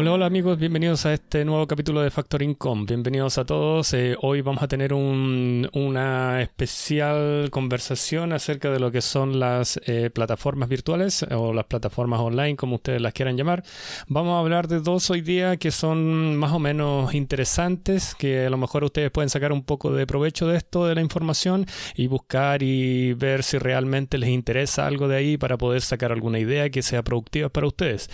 [0.00, 2.86] Hola, hola amigos, bienvenidos a este nuevo capítulo de Factor Income.
[2.86, 3.92] Bienvenidos a todos.
[3.92, 10.08] Eh, hoy vamos a tener una especial conversación acerca de lo que son las eh,
[10.08, 13.62] plataformas virtuales o las plataformas online, como ustedes las quieran llamar.
[14.08, 18.50] Vamos a hablar de dos hoy día que son más o menos interesantes, que a
[18.50, 22.06] lo mejor ustedes pueden sacar un poco de provecho de esto, de la información, y
[22.06, 26.70] buscar y ver si realmente les interesa algo de ahí para poder sacar alguna idea
[26.70, 28.08] que sea productiva para ustedes.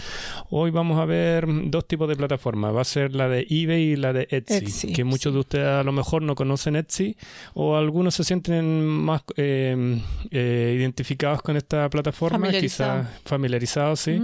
[0.51, 2.75] Hoy vamos a ver dos tipos de plataformas.
[2.75, 5.83] Va a ser la de eBay y la de Etsy, que muchos de ustedes a
[5.83, 7.17] lo mejor no conocen Etsy
[7.55, 10.01] o algunos se sienten más eh,
[10.31, 14.21] eh, identificados con esta plataforma, quizás familiarizados, sí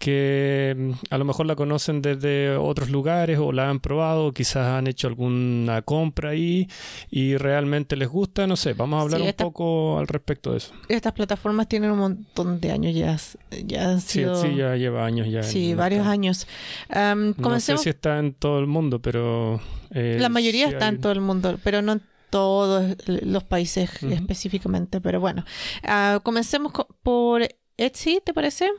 [0.00, 4.66] que mm, a lo mejor la conocen desde otros lugares o la han probado, quizás
[4.66, 6.68] han hecho alguna compra ahí
[7.10, 10.72] y realmente les gusta, no sé, vamos a hablar un poco al respecto de eso.
[10.88, 13.18] Estas plataformas tienen un montón de años ya,
[13.62, 14.22] ya Sí,
[14.56, 15.42] ya lleva años ya.
[15.42, 16.46] Sí, varios años.
[16.88, 19.60] no sé si está en todo el mundo, pero...
[19.90, 25.02] Eh, la mayoría está en todo el mundo, pero no en todos los países específicamente,
[25.02, 25.44] pero bueno.
[25.84, 28.70] Uh, comencemos por Etsy, ¿te parece?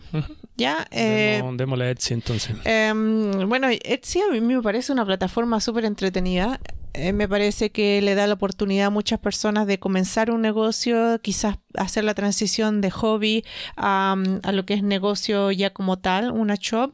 [0.57, 0.87] Ya.
[0.91, 2.55] Eh, démosle a Etsy entonces.
[2.65, 6.59] Em, bueno, Etsy a mí me parece una plataforma súper entretenida.
[6.93, 11.21] Eh, me parece que le da la oportunidad a muchas personas de comenzar un negocio,
[11.21, 13.45] quizás hacer la transición de hobby
[13.77, 14.15] a,
[14.51, 16.93] lo que es negocio ya como tal, una shop.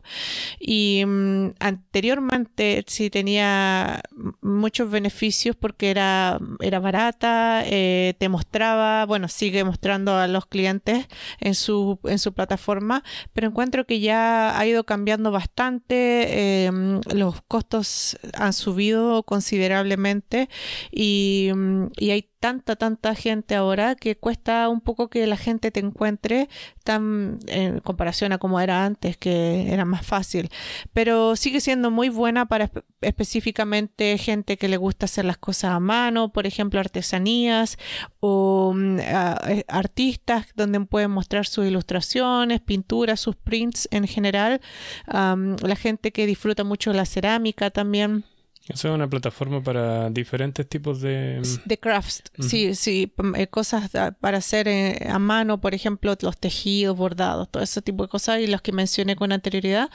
[0.60, 4.02] Y mm, anteriormente sí tenía
[4.42, 11.08] muchos beneficios porque era, era barata, eh, te mostraba, bueno, sigue mostrando a los clientes
[11.40, 13.04] en su, en su plataforma,
[13.34, 19.87] pero encuentro que ya ha ido cambiando bastante, em, los costos han subido considerablemente
[20.92, 25.72] y, mm, y hay tanta, tanta gente ahora que cuesta un poco que la gente
[25.72, 26.50] te encuentre
[26.84, 30.50] tan en comparación a como era antes, que era más fácil.
[30.94, 32.72] Pero sigue siendo muy buena para
[33.02, 37.78] específicamente gente que le gusta hacer las cosas a mano, por ejemplo, artesanías
[38.20, 44.62] o eh, artistas donde pueden mostrar sus ilustraciones, pinturas, sus prints en general.
[45.08, 48.26] la gente que disfruta mucho la cerámica también.
[48.70, 51.42] Eso es una plataforma para diferentes tipos de...
[51.42, 53.90] Mm, de crafts, sí, sí, eh, cosas
[54.20, 58.42] para hacer eh, a mano, por ejemplo, los tejidos, bordados, todo ese tipo de cosas
[58.42, 59.90] y los que mencioné con anterioridad.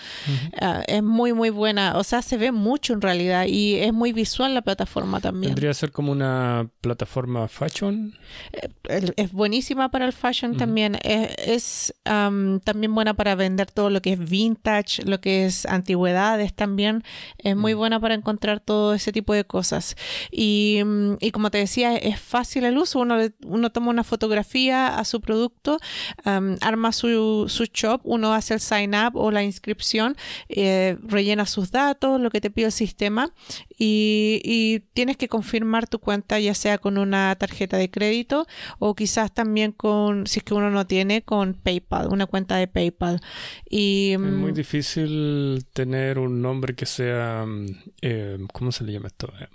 [0.61, 4.13] Ah, es muy, muy buena, o sea, se ve mucho en realidad y es muy
[4.13, 5.53] visual la plataforma también.
[5.53, 8.15] ¿Tendría que ser como una plataforma fashion?
[8.53, 14.15] Eh, es buenísima para el fashion también, es, también buena para vender todo lo que
[14.15, 17.05] es vintage, lo que es antigüedades también,
[17.39, 17.79] es muy mm.
[17.79, 19.97] buena para encontrar todo ese tipo de cosas.
[20.31, 23.01] Y, mm, y como te decía, es fácil el uso.
[23.01, 25.79] Uno, uno toma una fotografía a su producto,
[26.25, 30.17] arma su, su, shop, uno hace el sign up o la inscripción,
[30.49, 33.33] eh, rellena sus datos, lo que te pide el sistema
[33.79, 38.47] y, y, tienes que confirmar tu cuenta ya sea con una tarjeta de crédito
[38.79, 42.69] o quizás también con, si es que uno no tiene, con PayPal, una cuenta de
[42.69, 43.21] PayPal.
[43.69, 47.67] Y, es muy mm, difícil tener un nombre que sea mm,
[48.03, 49.33] eh, ¿cómo se le llama esto?
[49.41, 49.49] Eh,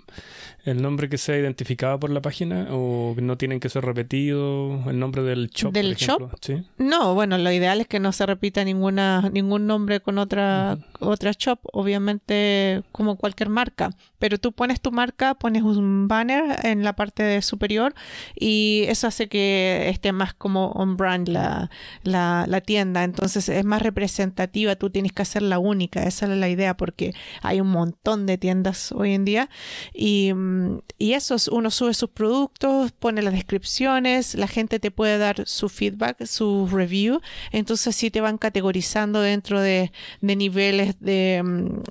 [0.70, 4.98] el nombre que sea identificado por la página o no tienen que ser repetidos, el
[4.98, 5.72] nombre del shop.
[5.72, 6.30] ¿Del shop?
[6.78, 11.32] No, bueno, lo ideal es que no se repita ninguna, ningún nombre con otra, otra
[11.36, 13.90] shop, obviamente como cualquier marca.
[14.18, 17.94] Pero tú pones tu marca, pones un banner en la parte superior
[18.34, 21.70] y eso hace que esté más como on brand la,
[22.02, 23.04] la, la tienda.
[23.04, 27.14] Entonces es más representativa, tú tienes que hacer la única, esa es la idea porque
[27.42, 29.48] hay un montón de tiendas hoy en día
[29.94, 30.57] y Mm,
[30.98, 35.68] y eso, uno sube sus productos, pone las descripciones, la gente te puede dar su
[35.68, 37.20] feedback, su review,
[37.52, 41.82] entonces sí te van categorizando dentro de, niveles de, mm,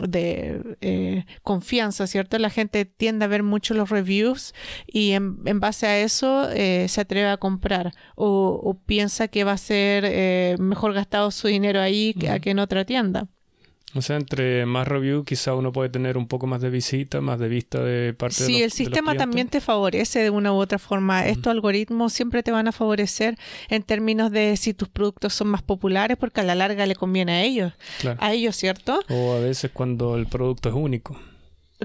[0.81, 2.37] eh, confianza, ¿cierto?
[2.39, 4.53] La gente tiende a ver mucho los reviews
[4.85, 9.57] y en, base a eso eh, se atreve a comprar o, piensa que va a
[9.57, 13.27] ser eh, mejor gastado su dinero ahí que, que en otra tienda.
[13.97, 17.39] O sea, entre más review, quizá uno puede tener un poco más de visita, más
[17.39, 20.77] de vista de parte de Sí, el sistema también te favorece de una u otra
[20.77, 21.25] forma.
[21.25, 23.37] Estos algoritmos siempre te van a favorecer
[23.69, 27.31] en términos de si tus productos son más populares, porque a la larga le conviene
[27.33, 27.73] a ellos.
[28.19, 28.99] A ellos, ¿cierto?
[29.09, 31.19] O a veces cuando el producto es único.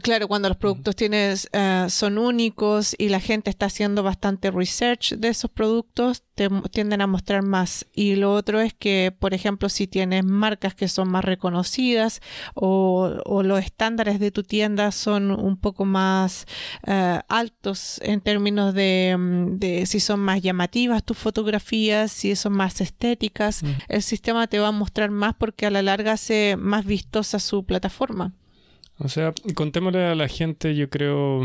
[0.00, 5.16] Claro, cuando los productos tienes, eh, son únicos y la gente está haciendo bastante research
[5.18, 7.86] de esos productos, te tienden a mostrar más.
[7.92, 12.22] Y lo otro es que, por ejemplo, si tienes marcas que son más reconocidas
[12.54, 16.46] o, los estándares de tu tienda son un poco más
[16.86, 22.80] eh, altos en términos mm, de, si son más llamativas tus fotografías, si son más
[22.80, 27.38] estéticas, el sistema te va a mostrar más porque a la larga hace más vistosa
[27.38, 28.32] su plataforma.
[28.98, 31.42] O sea, contémosle a la gente, yo creo,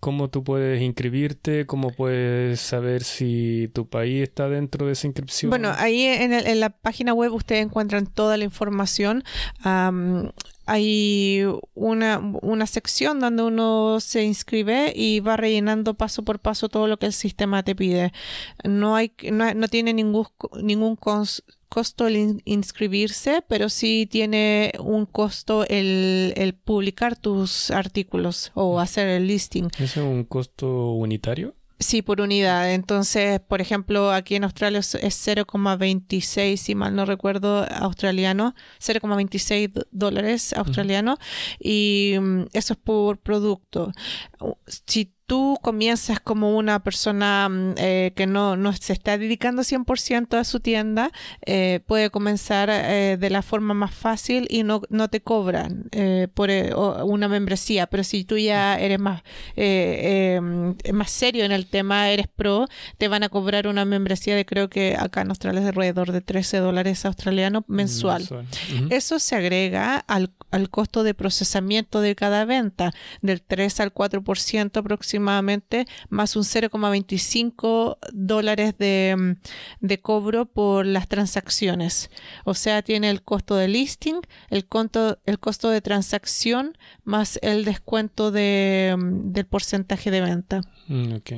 [0.00, 5.50] cómo tú puedes inscribirte, cómo puedes saber si tu país está dentro de esa inscripción.
[5.50, 9.22] Bueno, ahí en, la página web ustedes encuentran toda la información.
[10.64, 11.44] hay
[11.74, 16.98] una, una, sección donde uno se inscribe y va rellenando paso por paso todo lo
[16.98, 18.12] que el sistema te pide.
[18.64, 20.26] No hay, no, no tiene ningún,
[20.62, 20.96] ningún
[21.70, 28.78] costo el inscribirse, pero sí tiene un costo el, el publicar tus artículos o mm.
[28.80, 29.68] hacer el listing.
[29.78, 31.54] ¿Es un costo unitario?
[31.80, 32.74] Sí, por unidad.
[32.74, 40.52] Entonces, por ejemplo, aquí en Australia es 0,26, si mal no recuerdo, australiano, 0,26 dólares
[40.52, 41.16] australiano,
[41.58, 43.92] y mm, eso es por producto.
[44.66, 50.36] Si tú comienzas como una persona mm, eh, que no, no, se está dedicando 100%
[50.36, 51.12] a su tienda,
[51.46, 55.88] eh, puede comenzar eh, de la forma más fácil y no, no te cobran
[56.34, 57.86] por una membresía.
[57.86, 59.22] Pero si tú ya eres más,
[60.92, 62.66] más serio en el tema, eres pro,
[62.98, 66.22] te van a cobrar una membresía de creo que acá en Australia es alrededor de
[66.22, 68.26] 13 dólares australianos mensual.
[68.90, 72.92] Eso se agrega al, al costo de procesamiento de cada venta,
[73.22, 79.36] del 3 al 4% aproximadamente más un 0,25 dólares de,
[79.80, 82.10] de, cobro por las transacciones.
[82.44, 87.64] O sea, tiene el costo de listing, el, conto, el costo de transacción, más el
[87.64, 90.60] descuento de, del porcentaje de venta.
[90.88, 91.32] Mm, ok.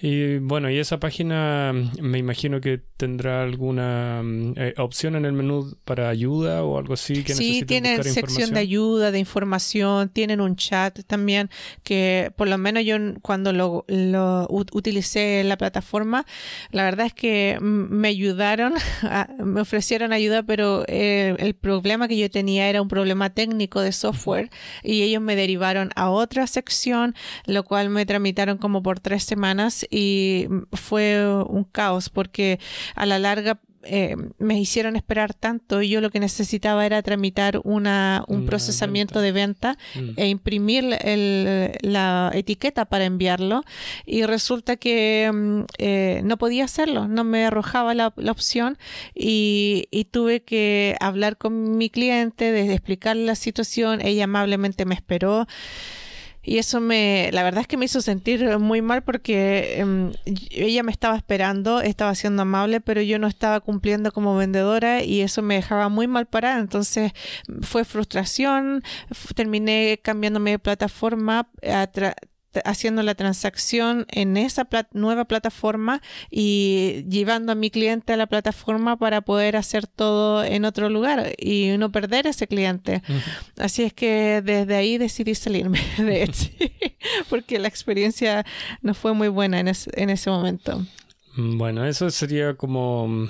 [0.00, 5.32] Y bueno, y esa página me imagino que tendrá alguna mm, eh, opción en el
[5.32, 10.40] menú para ayuda o algo así que Sí, tienen sección de ayuda, de información, tienen
[10.40, 11.48] un chat también
[11.82, 16.26] que por lo menos yo cuando lo, lo utilicé la plataforma,
[16.70, 18.74] la verdad es que me ayudaron,
[19.44, 23.92] me ofrecieron ayuda, pero eh, el problema que yo tenía era un problema técnico de
[23.92, 24.50] software
[24.82, 27.14] y ellos me derivaron a otra sección,
[27.46, 32.58] lo cual me tramitaron como por tres semanas y fue un caos porque
[32.94, 37.60] a la larga eh, me hicieron esperar tanto y yo lo que necesitaba era tramitar
[37.64, 40.10] una, un procesamiento de venta mm.
[40.16, 43.62] e imprimir la etiqueta para enviarlo
[44.04, 48.76] y resulta que mm, eh, no podía hacerlo, no me arrojaba la, opción
[49.14, 54.94] y, y, tuve que hablar con mi cliente, de explicarle la situación, ella amablemente me
[54.94, 55.46] esperó.
[56.42, 60.12] Y eso me, la verdad es que me hizo sentir muy mal porque em,
[60.50, 65.20] ella me estaba esperando, estaba siendo amable, pero yo no estaba cumpliendo como vendedora y
[65.20, 66.58] eso me dejaba muy mal parada.
[66.58, 67.12] Entonces
[67.62, 68.82] fue frustración,
[69.34, 71.48] terminé cambiándome de plataforma,
[72.64, 78.96] haciendo la transacción en esa nueva plataforma y llevando a mi cliente a la plataforma
[78.96, 83.02] para poder hacer todo en otro lugar y no perder ese cliente.
[83.58, 86.52] Así es que desde ahí decidí salirme de Etsy
[87.28, 88.44] porque la experiencia
[88.82, 90.84] no fue muy buena en, en ese momento.
[91.36, 93.28] Bueno, eso sería como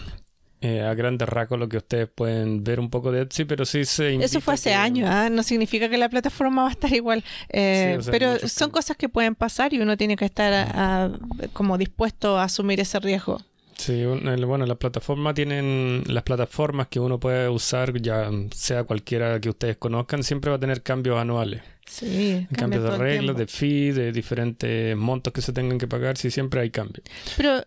[0.61, 3.85] eh, a grandes rasgos lo que ustedes pueden ver un poco de Etsy, pero sí
[3.85, 5.31] se Eso fue hace años, ¿ah?
[5.31, 9.35] no significa que la plataforma va a estar igual, eh, pero son cosas que pueden
[9.35, 11.19] pasar y uno tiene que estar
[11.53, 13.41] como dispuesto a asumir ese riesgo.
[13.81, 19.49] Sí, bueno, las plataformas tienen, las plataformas que uno puede usar, ya sea cualquiera que
[19.49, 21.63] ustedes conozcan, siempre va a tener cambios anuales.
[21.87, 26.31] Sí, cambios de reglas, de fee, de diferentes montos que se tengan que pagar, sí,
[26.31, 27.05] siempre hay cambios.
[27.39, 27.65] Pero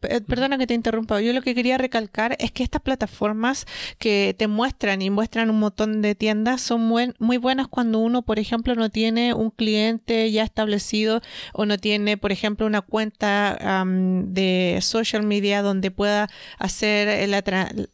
[0.00, 3.66] perdona que te interrumpa, yo lo que quería recalcar es que estas plataformas
[3.98, 8.38] que te muestran y muestran un montón de tiendas son muy, buenas cuando uno, por
[8.38, 11.20] ejemplo, no tiene un cliente ya establecido
[11.52, 16.28] o no tiene, por ejemplo, una cuenta de social media donde pueda
[16.58, 17.28] hacer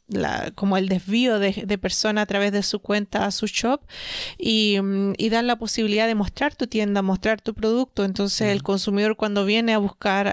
[0.08, 3.80] la, como el desvío de, de persona a través de su cuenta a su shop
[4.38, 8.04] y, mm, y, dar la posibilidad de mostrar tu tienda, mostrar tu producto.
[8.04, 10.24] Entonces, el consumidor cuando viene a buscar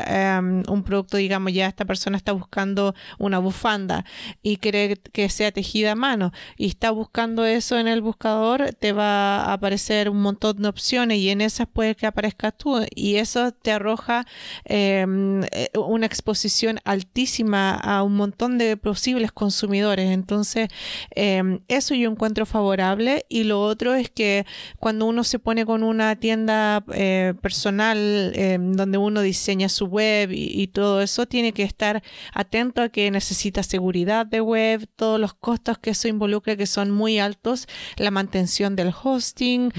[0.67, 4.05] un producto, digamos, ya esta persona está buscando una bufanda
[4.41, 8.93] y quiere que sea tejida a mano y está buscando eso en el buscador, te
[8.93, 13.15] va a aparecer un montón de opciones y en esas puede que aparezcas tú y
[13.15, 14.25] eso te arroja
[14.65, 20.11] em, eh, una exposición altísima a un montón de posibles consumidores.
[20.11, 20.69] Entonces,
[21.11, 24.45] em, eso yo encuentro favorable y lo otro es que
[24.79, 30.29] cuando uno se pone con una tienda eh, personal em, donde uno diseña su web
[30.31, 32.03] y, todo eso, tiene que estar
[32.33, 36.91] atento a que necesita seguridad de web, todos los costos que eso involucra que son
[36.91, 37.67] muy altos,
[37.97, 39.71] la mantención del hosting,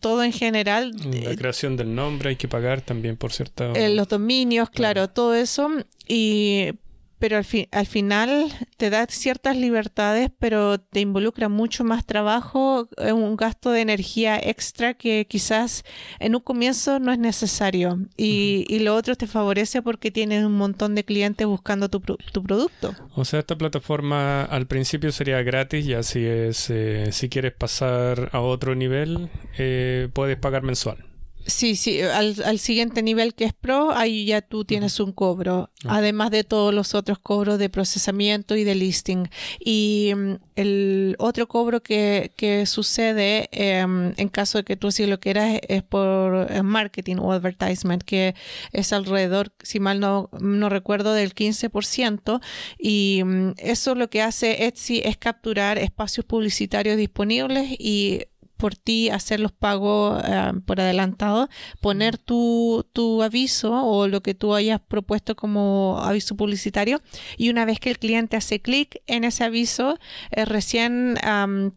[0.00, 0.92] todo en general.
[1.22, 3.74] La creación del nombre hay que pagar también por cierto.
[3.74, 5.70] Eh, los dominios, claro, todo eso.
[6.06, 6.72] Y
[7.20, 8.48] pero al, al final
[8.78, 14.94] te da ciertas libertades, pero te involucra mucho más trabajo, un gasto de energía extra
[14.94, 15.84] que quizás
[16.18, 17.98] en un comienzo no es necesario.
[18.16, 22.42] Y, y lo otro te favorece porque tienes un montón de clientes buscando tu, tu
[22.42, 22.94] producto.
[23.14, 28.30] O sea, esta plataforma al principio sería gratis, ya si, es, eh, si quieres pasar
[28.32, 31.09] a otro nivel, eh, puedes pagar mensual.
[31.50, 36.30] Sí, sí, al, siguiente nivel que es Pro, ahí ya tú tienes un cobro, además
[36.30, 39.28] de todos los otros cobros de procesamiento y de listing.
[39.58, 45.06] Y mm, el otro cobro que, que sucede em, en caso de que tú sí
[45.06, 48.34] lo quieras es por eh, marketing o advertisement, que
[48.72, 52.40] es alrededor, si mal no, no recuerdo, del 15%.
[52.78, 58.22] Y mm, eso lo que hace Etsy es capturar espacios publicitarios disponibles y
[58.60, 61.48] por ti hacer los pagos eh, por adelantado,
[61.80, 67.00] poner tu, tu, aviso o lo que tú hayas propuesto como aviso publicitario.
[67.38, 69.98] Y una vez que el cliente hace clic en ese aviso,
[70.30, 71.16] eh, recién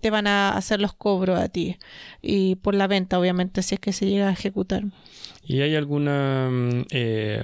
[0.01, 1.77] te van a hacer los cobros a ti.
[2.21, 4.83] Y por la venta, obviamente, si es que se llega a ejecutar.
[5.45, 7.43] ¿Y hay alguna, mm, eh,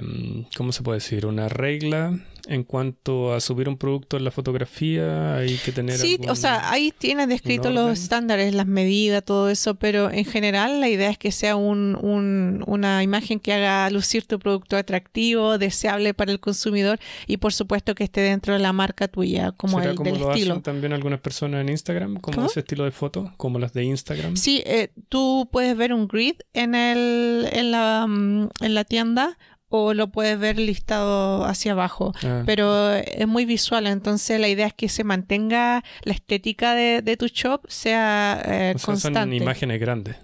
[0.56, 5.36] cómo se puede decir, una regla en cuanto a subir un producto en la fotografía?
[5.36, 5.96] Hay que tener.
[5.96, 10.80] Sí, o sea, ahí tienes descrito los estándares, las medidas, todo eso, pero en general
[10.80, 15.58] la idea es que sea un, un, una imagen que haga lucir tu producto atractivo,
[15.58, 19.80] deseable para el consumidor y por supuesto que esté dentro de la marca tuya, como
[19.80, 20.54] el como del lo estilo.
[20.54, 24.36] Hacen también algunas personas en Instagram, como ese estilo de foto, como las de Instagram.
[24.36, 29.38] Sí, eh, tú puedes ver un grid en, el, en la Mm, en la tienda
[29.70, 32.42] o lo puedes ver listado hacia abajo, ah.
[32.44, 37.26] pero es muy visual, entonces la idea es que se mantenga la estética de, tu
[37.28, 39.20] shop, sea, eh, constante.
[39.20, 40.16] Son imágenes grandes.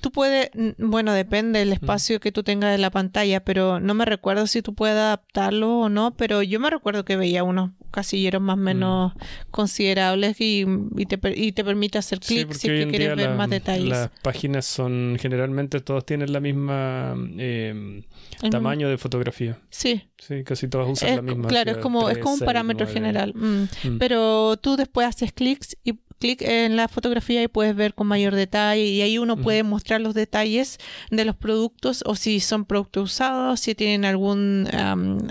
[0.00, 4.04] Tú puedes, bueno, depende del espacio que tú tengas de la pantalla, pero no me
[4.04, 8.40] recuerdo si tú puedes adaptarlo o no, pero yo me recuerdo que veía unos casilleros
[8.40, 9.12] más o menos
[9.50, 10.66] considerables y,
[11.06, 13.88] te, y te permite hacer clic si quieres ver más detalles.
[13.88, 18.02] Las páginas son, generalmente todos tienen la misma em,
[18.50, 19.58] tamaño de fotografía.
[19.70, 20.02] Sí.
[20.18, 21.48] Sí, casi todas usan la misma.
[21.48, 23.34] Claro, es como, es como un parámetro general.
[23.34, 23.68] Mm.
[23.84, 23.98] Mm.
[23.98, 28.36] Pero tú después haces clics y clic en la fotografía y puedes ver con mayor
[28.36, 30.78] detalle y ahí uno puede mostrar los detalles
[31.10, 34.68] de los productos o si son productos usados, si tienen algún,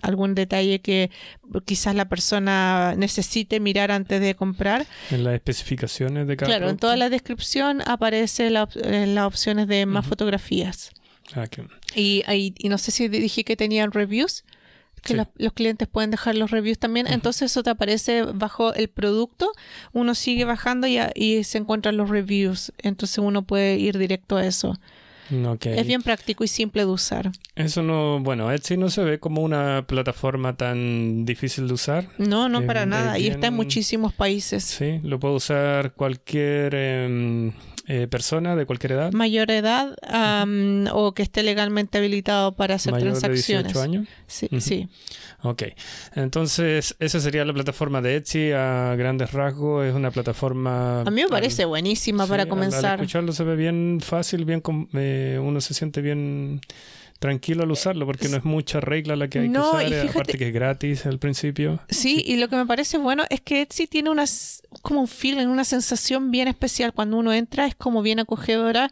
[0.01, 1.10] algún detalle que
[1.63, 4.86] quizás la persona necesite mirar antes de comprar.
[5.12, 9.67] En las especificaciones de cada Claro, en toda la descripción aparece la, en las opciones
[9.67, 10.91] de más fotografías.
[11.33, 11.45] Ah,
[11.95, 14.43] y, y, no sé si dije que tenían reviews
[15.01, 17.08] que los, clientes pueden dejar los reviews también.
[17.08, 19.51] Entonces eso te aparece bajo el producto,
[19.93, 22.72] uno sigue bajando y, y, se encuentran los reviews.
[22.77, 24.77] Entonces uno puede ir directo a eso.
[25.62, 27.31] Es bien práctico y simple de usar.
[27.55, 32.10] Eso no, bueno, Etsy no se ve como una plataforma tan difícil de usar.
[32.17, 33.17] No, no para nada.
[33.17, 34.63] Y está en muchísimos países.
[34.63, 37.53] Sí, lo puede usar cualquier em,
[37.93, 39.12] eh, persona de cualquier edad.
[39.12, 39.98] Mayor edad
[40.93, 43.74] o que esté legalmente habilitado para hacer Mayor transacciones.
[43.74, 44.07] De 18 años.
[44.27, 44.88] Sí, sí.
[45.43, 45.63] Ok,
[46.15, 49.86] entonces esa sería la plataforma de Etsy a grandes rasgos.
[49.86, 51.01] Es una plataforma...
[51.01, 52.93] A mí me parece buenísima para comenzar.
[52.93, 56.62] Al, escucharlo se ve bien fácil, bien eh, uno se siente bien
[57.22, 60.48] tranquilo al usarlo porque no es mucha regla la que hay que usar, aparte que
[60.48, 61.80] es gratis al principio.
[61.88, 65.46] Sí, y lo que me parece bueno es que Etsy tiene unas como un feeling,
[65.46, 68.90] una sensación bien especial cuando uno entra, es como bien acogedora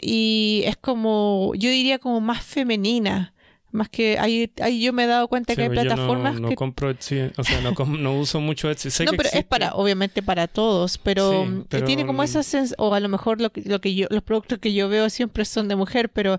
[0.00, 3.34] y es como, yo diría como más femenina.
[3.72, 6.54] Más que ahí, ahí yo me he dado cuenta que hay plataformas yo no, no
[6.56, 9.04] compro Etsy, o sea, no, no uso mucho Etsy.
[9.04, 13.08] no, pero es para, obviamente para todos, pero, tiene como esa sensación, o a lo
[13.08, 16.08] mejor lo que, lo que yo, los productos que yo veo siempre son de mujer,
[16.08, 16.38] pero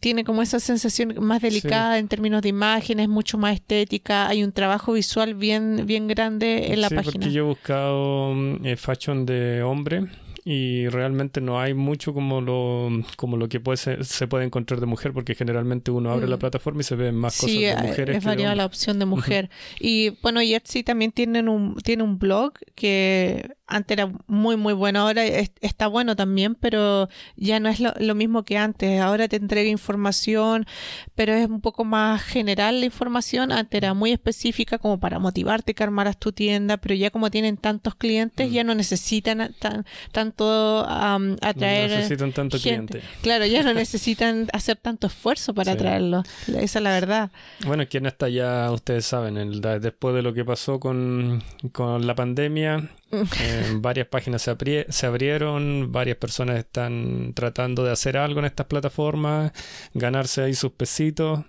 [0.00, 4.52] tiene como esa sensación más delicada en términos de imágenes, mucho más estética, hay un
[4.52, 7.12] trabajo visual bien, bien grande en la página.
[7.12, 10.06] Porque yo he buscado mm, eh, fashion de hombre
[10.50, 14.86] y realmente no hay mucho como lo, como lo que puede se puede encontrar de
[14.86, 16.38] mujer, porque generalmente uno abre la mm.
[16.38, 18.16] plataforma y se ven más cosas de eh, mujeres.
[18.16, 19.50] Es variada la opción de mujer.
[19.78, 24.72] Y bueno, y Etsy también tienen un, tiene un blog que antes era muy muy
[24.72, 29.00] bueno, ahora está bueno también, pero ya no es lo, mismo que antes.
[29.00, 30.66] Ahora te entrega información,
[31.14, 33.52] pero es un poco más general la información.
[33.52, 37.56] Antes era muy específica como para motivarte que armaras tu tienda, pero ya como tienen
[37.58, 38.52] tantos clientes, mm.
[38.52, 41.90] ya no necesitan tan, tanto atraer.
[41.90, 43.02] No necesitan tanto cliente.
[43.22, 46.22] Claro, ya no necesitan hacer tanto esfuerzo para atraerlo.
[46.48, 47.30] Esa es la verdad.
[47.66, 52.14] Bueno, quien está ya, ustedes saben, el, después de lo que pasó con, con la
[52.14, 58.46] pandemia, eh, varias páginas se, se, abrieron, varias personas están tratando de hacer algo en
[58.46, 59.52] estas plataformas,
[59.94, 61.40] ganarse ahí sus pesitos,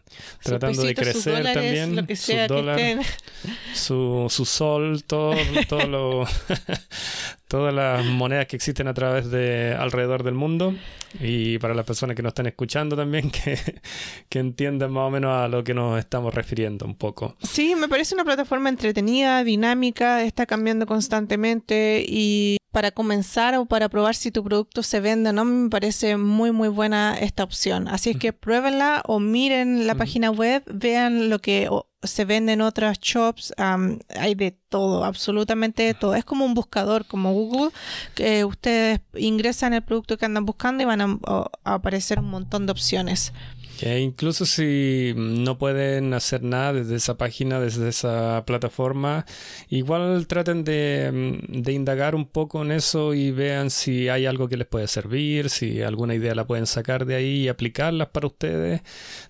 [0.41, 2.07] tratando de crecer también,
[3.73, 5.35] su, su, sol, todo,
[5.67, 6.25] todo lo,
[7.49, 10.75] todas las monedas que existen a través de alrededor del mundo
[11.19, 13.57] y para las personas que nos están escuchando también que,
[14.29, 17.35] que entiendan más o menos a lo que nos estamos refiriendo un poco.
[17.41, 23.89] Sí, me parece una plataforma entretenida, dinámica, está cambiando constantemente y para comenzar o para
[23.89, 27.87] probar si tu producto se vende no, me parece muy muy buena esta opción.
[27.87, 31.67] Así es que pruébenla o miren la página web, vean lo que
[32.01, 36.15] se vende en otras shops, hay de todo, absolutamente de todo.
[36.15, 37.71] Es como un buscador, como Google,
[38.15, 42.71] que ustedes ingresan el producto que andan buscando y van a aparecer un montón de
[42.71, 43.33] opciones
[43.81, 49.25] incluso si no pueden hacer nada desde esa página, desde esa plataforma,
[49.69, 54.57] igual traten de, mm, indagar un poco en eso y vean si hay algo que
[54.57, 58.81] les puede servir, si alguna idea la pueden sacar de ahí y aplicarlas para ustedes.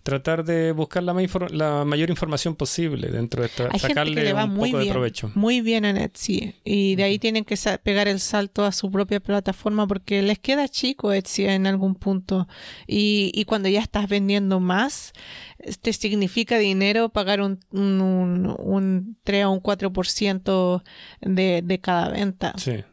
[0.03, 5.31] Tratar de buscar la, mayor información posible dentro de esta, sacarle un poco de provecho.
[5.35, 6.55] Muy bien en Etsy.
[6.63, 10.67] Y de ahí tienen que pegar el salto a su propia plataforma porque les queda
[10.67, 12.47] chico Etsy en algún punto.
[12.87, 15.13] Y, y cuando ya estás vendiendo más,
[15.81, 20.83] te significa dinero pagar un, un, 3 o un 4%
[21.21, 22.53] de, de cada venta.
[22.57, 22.83] Sí.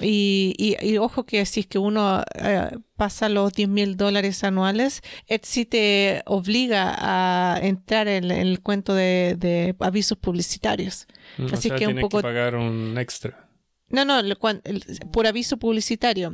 [0.00, 5.02] Y, y, ojo que si es que uno eh, pasa los 10 mil dólares anuales,
[5.26, 11.06] Etsy te obliga a entrar en, el cuento de, avisos publicitarios.
[11.38, 12.18] Mm, Así que un poco...
[12.18, 13.48] que pagar un extra.
[13.88, 14.20] No, no,
[15.12, 16.32] por aviso publicitario.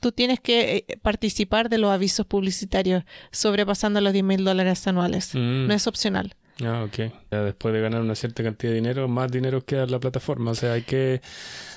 [0.00, 5.34] Tú tienes que eh, participar de los avisos publicitarios sobrepasando los 10 mil dólares anuales.
[5.34, 5.66] Mm.
[5.66, 6.34] No es opcional.
[6.62, 7.12] Ah, ok.
[7.30, 10.52] después de ganar una cierta cantidad de dinero, más dinero queda en la plataforma.
[10.52, 11.20] O sea, hay que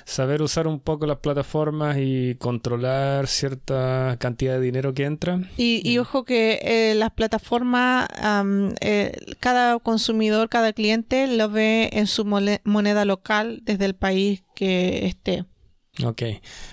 [0.04, 5.40] saber usar un poco las plataformas y controlar cierta cantidad de dinero que entra.
[5.56, 8.08] Y, ojo que eh, las plataformas,
[8.80, 15.06] eh, cada consumidor, cada cliente lo ve en su moneda local desde el país que
[15.06, 15.44] esté.
[16.04, 16.22] Ok,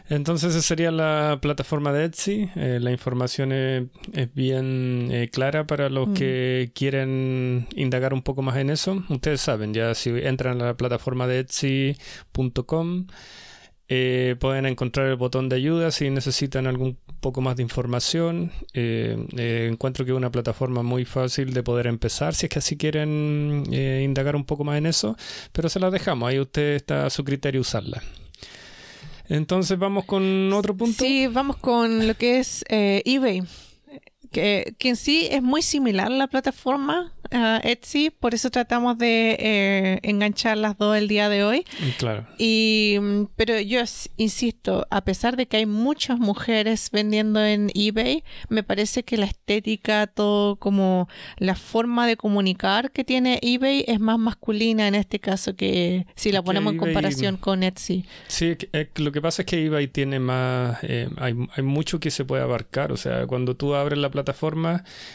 [0.09, 2.47] entonces esa sería la plataforma de Etsy.
[2.55, 3.87] Eh, la información es,
[4.35, 9.03] bien eh, clara para los que quieren indagar un poco más en eso.
[9.09, 13.07] Ustedes saben, ya si entran a la plataforma de Etsy.com
[13.87, 18.51] eh, pueden encontrar el botón de ayuda si necesitan algún poco más de información.
[18.73, 23.63] encuentro que es una plataforma muy fácil de poder empezar si es que así quieren
[23.73, 25.15] indagar un poco más en eso,
[25.51, 28.03] pero se la dejamos, ahí usted está a su criterio usarla.
[29.29, 31.03] Entonces vamos con otro punto.
[31.03, 33.43] Sí, vamos con lo que es eh, eBay.
[34.35, 39.37] Que, que, en sí es muy similar a la plataforma, Etsy, por eso tratamos de
[39.39, 41.65] eh, enganchar las dos el día de hoy.
[41.79, 42.27] Mm, claro.
[42.37, 43.79] Y, mm, pero yo
[44.17, 49.25] insisto, a pesar de que hay muchas mujeres vendiendo en eBay, me parece que la
[49.25, 55.19] estética, todo como la forma de comunicar que tiene eBay es más masculina en este
[55.19, 58.03] caso que si la ponemos en comparación con Etsy.
[58.27, 62.11] Sí, eh, lo que pasa es que eBay tiene más, eh, hay, hay mucho que
[62.11, 62.91] se puede abarcar.
[62.91, 64.24] O sea, cuando tú abres la plataforma,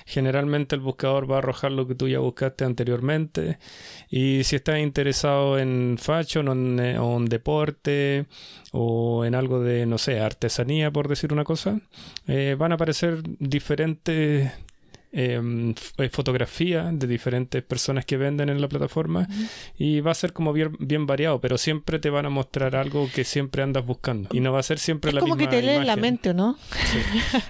[0.07, 3.59] generalmente el buscador va a arrojar lo que tú ya buscaste anteriormente.
[4.09, 8.27] Y si estás interesado en fashion o en, eh, deporte
[8.73, 11.81] o en algo de, no sé, artesanía, por decir una cosa,
[12.27, 14.53] eh, van a aparecer diferentes
[15.12, 15.75] eh,
[16.12, 19.29] fotografía de diferentes personas que venden en la plataforma
[19.77, 23.09] y va a ser como bien, bien, variado, pero siempre te van a mostrar algo
[23.12, 25.37] que siempre andas buscando y no va a ser siempre la misma.
[25.37, 26.57] Como que te leen la mente, ¿no?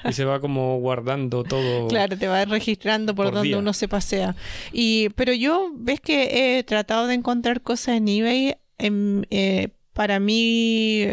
[0.09, 1.89] Y se va como guardando todo.
[1.91, 4.35] Claro, te va registrando por, donde uno se pasea.
[4.73, 8.57] Y, pero yo ves que he tratado de encontrar cosas en eBay.
[8.79, 11.07] En, eh, para mí,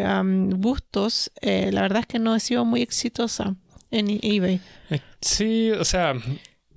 [0.55, 3.55] gustos, eh, la verdad es que no he sido muy exitosa
[3.91, 4.61] en eBay.
[4.89, 6.13] Eh, sí, o sea...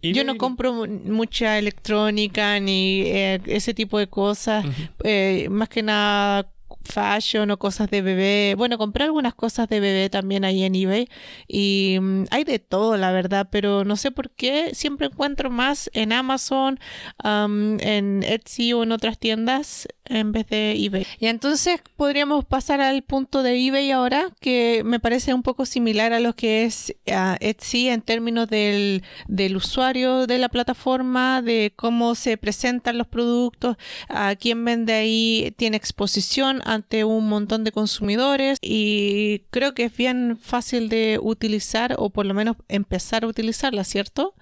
[0.03, 4.65] Yo no compro mucha electrónica ni eh, ese tipo de cosas.
[5.05, 6.51] Eh, más que nada
[6.85, 8.55] fashion o cosas de bebé.
[8.57, 11.09] Bueno, compré algunas cosas de bebé también ahí en eBay
[11.47, 15.91] y mm, hay de todo, la verdad, pero no sé por qué siempre encuentro más
[15.93, 16.79] en Amazon,
[17.23, 21.07] en Etsy o en otras tiendas en vez de eBay.
[21.19, 26.13] Y entonces podríamos pasar al punto de eBay ahora, que me parece un poco similar
[26.13, 31.73] a lo que es uh, Etsy en términos del, del, usuario de la plataforma, de
[31.77, 33.77] cómo se presentan los productos,
[34.09, 39.97] a quién vende ahí tiene exposición ante un montón de consumidores y creo que es
[39.97, 44.35] bien fácil de utilizar o por lo menos empezar a utilizarla, ¿cierto?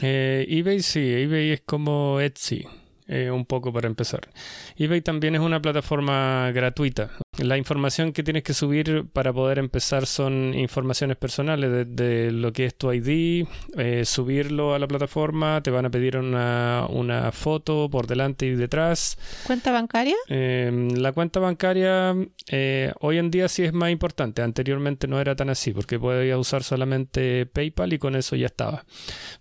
[0.00, 2.66] Eh, eBay sí, eBay es como Etsy.
[3.08, 4.28] Eh, un poco para empezar.
[4.76, 7.12] eBay también es una plataforma gratuita.
[7.38, 12.64] La información que tienes que subir para poder empezar son informaciones personales de, lo que
[12.64, 17.88] es tu ID, eh, subirlo a la plataforma, te van a pedir una, una foto
[17.88, 19.18] por delante y detrás.
[19.46, 20.16] ¿Cuenta bancaria?
[20.26, 22.12] Em, la cuenta bancaria
[22.50, 26.38] eh, hoy en día sí es más importante, anteriormente no era tan así porque podía
[26.38, 28.84] usar solamente PayPal y con eso ya estaba.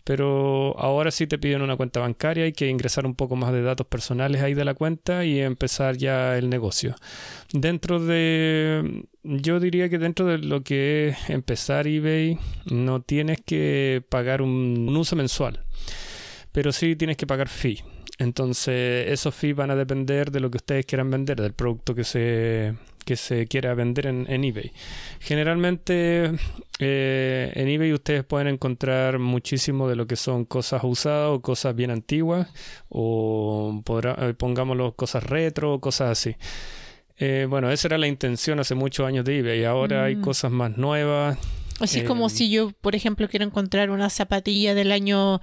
[0.04, 3.62] Pero ahora sí te piden una cuenta bancaria, hay que ingresar un poco más de
[3.62, 6.96] datos personales ahí de la cuenta y empezar ya el negocio.
[7.54, 14.04] Dentro de, yo diría que dentro de lo que es empezar eBay, no tienes que
[14.10, 15.66] pagar un, uso mensual,
[16.52, 17.84] pero sí tienes que pagar fee.
[18.18, 22.06] Entonces, esos fees van a depender de lo que ustedes quieran vender, del producto que
[22.06, 24.72] se, que se quiera vender en, eBay.
[25.20, 26.32] Generalmente,
[26.80, 31.76] eh, en eBay ustedes pueden encontrar muchísimo de lo que son cosas usadas o cosas
[31.76, 32.48] bien antiguas,
[32.90, 36.36] o podrá, eh, pongámoslo cosas retro, cosas así.
[37.18, 39.64] Eh, bueno, esa era la intención hace muchos años de eBay.
[39.64, 40.22] Ahora hay mm.
[40.22, 41.38] cosas más nuevas.
[41.80, 45.42] Así es como em, si yo, por ejemplo, quiero encontrar una zapatilla del año,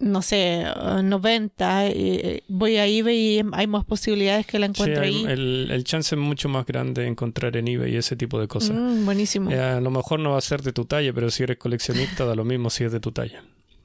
[0.00, 0.64] no sé,
[1.02, 5.24] 90, eh, voy a eBay y hay más posibilidades que la encuentre ahí.
[5.24, 8.76] El, chance es mucho más grande de encontrar en eBay ese tipo de cosas.
[8.76, 9.50] Mm, buenísimo.
[9.50, 12.24] Eh, a lo mejor no va a ser de tu talla, pero si eres coleccionista
[12.24, 13.44] da lo mismo si es de tu talla.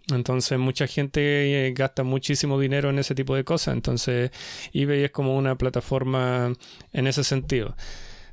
[0.09, 3.73] Entonces mucha gente eh, gasta muchísimo dinero en ese tipo de cosas.
[3.75, 4.31] Entonces
[4.73, 6.53] eBay es como una plataforma
[6.93, 7.75] en ese sentido.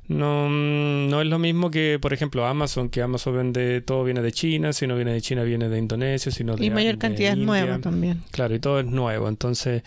[0.07, 4.21] No, mm, no es lo mismo que, por ejemplo, Amazon, que Amazon vende todo viene
[4.21, 6.97] de China, si no viene de China viene de Indonesia, si no de Y mayor
[6.97, 8.21] cantidad es nuevo también.
[8.31, 9.27] Claro, y todo es nuevo.
[9.27, 9.83] Entonces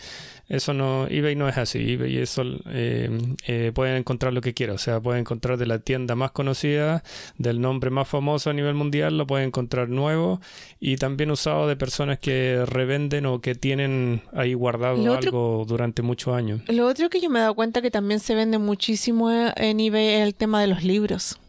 [0.49, 1.93] eso no, eBay no es así.
[1.93, 3.09] eBay eso eh,
[3.45, 4.75] eh, pueden encontrar lo que quieran.
[4.75, 7.03] O sea, pueden encontrar de la tienda más conocida,
[7.37, 10.41] del nombre más famoso a nivel mundial, lo pueden encontrar nuevo
[10.79, 16.33] y también usado de personas que revenden o que tienen ahí guardado algo durante muchos
[16.33, 16.61] años.
[16.67, 20.07] Lo otro que yo me he dado cuenta que también se vende muchísimo en eBay
[20.15, 21.39] es el tema de los libros.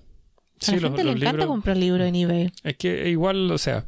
[0.69, 2.53] a la gente le encanta comprar libros en eBay.
[2.65, 3.87] Es que igual, o sea,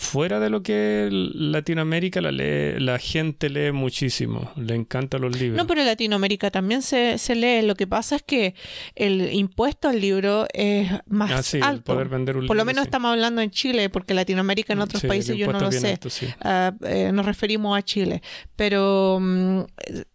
[0.00, 5.58] fuera de lo que Latinoamérica la, lee, la gente lee muchísimo, le encantan los libros.
[5.58, 7.60] No, pero en Latinoamérica también se, se lee.
[7.62, 8.54] Lo que pasa es que
[8.94, 11.92] el impuesto al libro es más ah, sí, alto.
[11.92, 15.36] poder vender un Por lo menos estamos hablando en Chile, porque Latinoamérica en otros países
[15.36, 15.98] yo no lo sé.
[16.40, 18.22] Ah, eh, nos referimos a Chile.
[18.56, 19.60] Pero mm,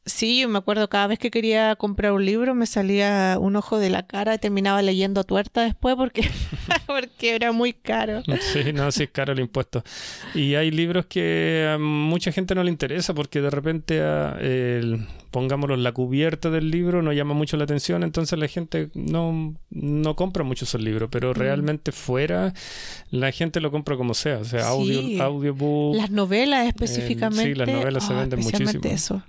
[0.06, 3.78] sí, yo me acuerdo cada vez que quería comprar un libro me salía un ojo
[3.78, 6.28] de la cara y terminaba leyendo tuerta después porque,
[6.88, 8.24] porque era muy caro.
[8.42, 9.75] Sí, no, sí es caro el impuesto
[10.34, 15.08] y hay libros que a mucha gente no le interesa porque de repente, a, el,
[15.32, 20.16] pongámoslo, la cubierta del libro no llama mucho la atención, entonces la gente no, no
[20.16, 21.34] compra mucho esos libros, pero mm.
[21.34, 22.54] realmente fuera
[23.12, 25.96] la gente lo compra como sea, o sea, audio, audiobook.
[25.96, 27.54] Las novelas específicamente.
[27.54, 28.84] sí, las novelas se ah, venden muchísimo.
[28.86, 29.24] Eso.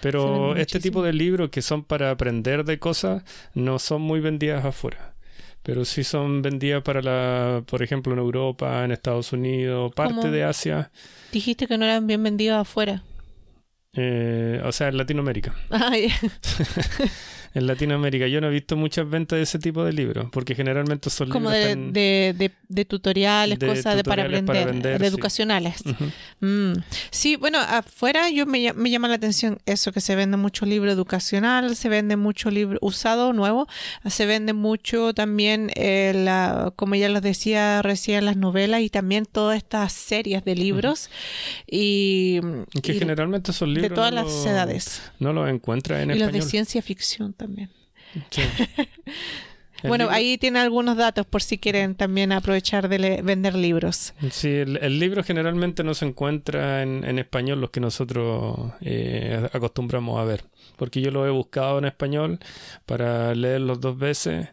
[0.00, 3.22] Pero este tipo de libros que son para aprender de cosas
[3.54, 5.09] no son muy vendidas afuera
[5.62, 10.44] pero sí son vendidas para la, por ejemplo, en Europa, en Estados Unidos, parte de
[10.44, 10.90] Asia.
[11.32, 13.02] Dijiste que no eran bien vendidas afuera.
[13.92, 15.54] Eh, o sea, en Latinoamérica.
[15.70, 15.92] Ah,
[17.52, 18.28] en Latinoamérica.
[18.28, 21.50] Yo no he visto muchas ventas de ese tipo de libros, porque generalmente son Como
[21.50, 21.74] de,
[22.36, 25.82] de, de, tutoriales, cosas de para aprender, de educacionales.
[26.40, 26.72] Mm.
[27.10, 27.36] Sí.
[27.36, 31.76] bueno, afuera yo me, me, llama la atención eso, que se vende mucho libro educacional,
[31.76, 33.66] se vende mucho libro usado, nuevo,
[34.08, 39.26] se vende mucho también, eh, la, como ya les decía recién, las novelas y también
[39.26, 41.10] todas estas series de libros.
[41.66, 42.40] y,
[42.82, 43.90] que generalmente son libros...
[43.90, 45.02] De todas las edades.
[45.18, 46.32] No los encuentra en y español.
[46.32, 47.70] los de ciencia ficción también.
[49.82, 54.12] bueno, ahí tiene algunos datos por si quieren también aprovechar de vender libros.
[54.30, 60.24] Sí, el, libro generalmente no se encuentra en, español los que nosotros eh, acostumbramos a
[60.24, 60.44] ver,
[60.76, 62.38] porque yo lo he buscado en español
[62.84, 64.48] para leerlos dos veces.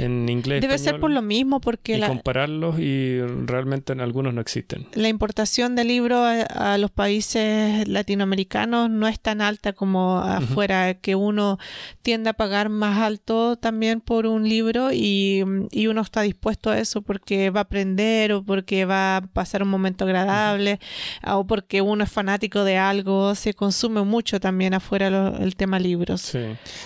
[0.00, 0.60] En inglés.
[0.60, 4.86] Debe ser por lo mismo, porque y la, compararlos y realmente en algunos no existen.
[4.94, 10.94] la importación de libros a, a los países latinoamericanos no es tan alta como afuera,
[10.94, 11.58] que uno
[12.02, 16.78] tiende a pagar más alto también por un libro y, y uno está dispuesto a
[16.78, 20.80] eso porque va a aprender o porque va a pasar un momento agradable
[21.26, 23.34] o porque uno es fanático de algo.
[23.34, 26.20] Se consume mucho también afuera lo- el tema libros.
[26.22, 26.40] Sí.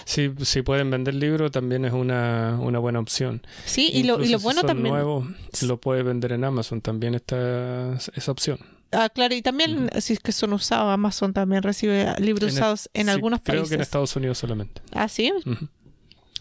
[0.04, 3.40] Sí, si pueden vender libros también es una, una buena opción.
[3.64, 4.94] Sí, y lo, y lo si bueno son también.
[4.94, 5.26] nuevos,
[5.62, 8.58] lo puede vender en Amazon, también está esa opción.
[8.92, 13.06] Ah, claro, y también si es que son usados, Amazon también recibe libros usados en
[13.06, 13.68] sí, algunos creo países.
[13.70, 14.82] que en Estados Unidos solamente.
[14.92, 15.32] Ah, sí.
[15.44, 15.68] Ujú.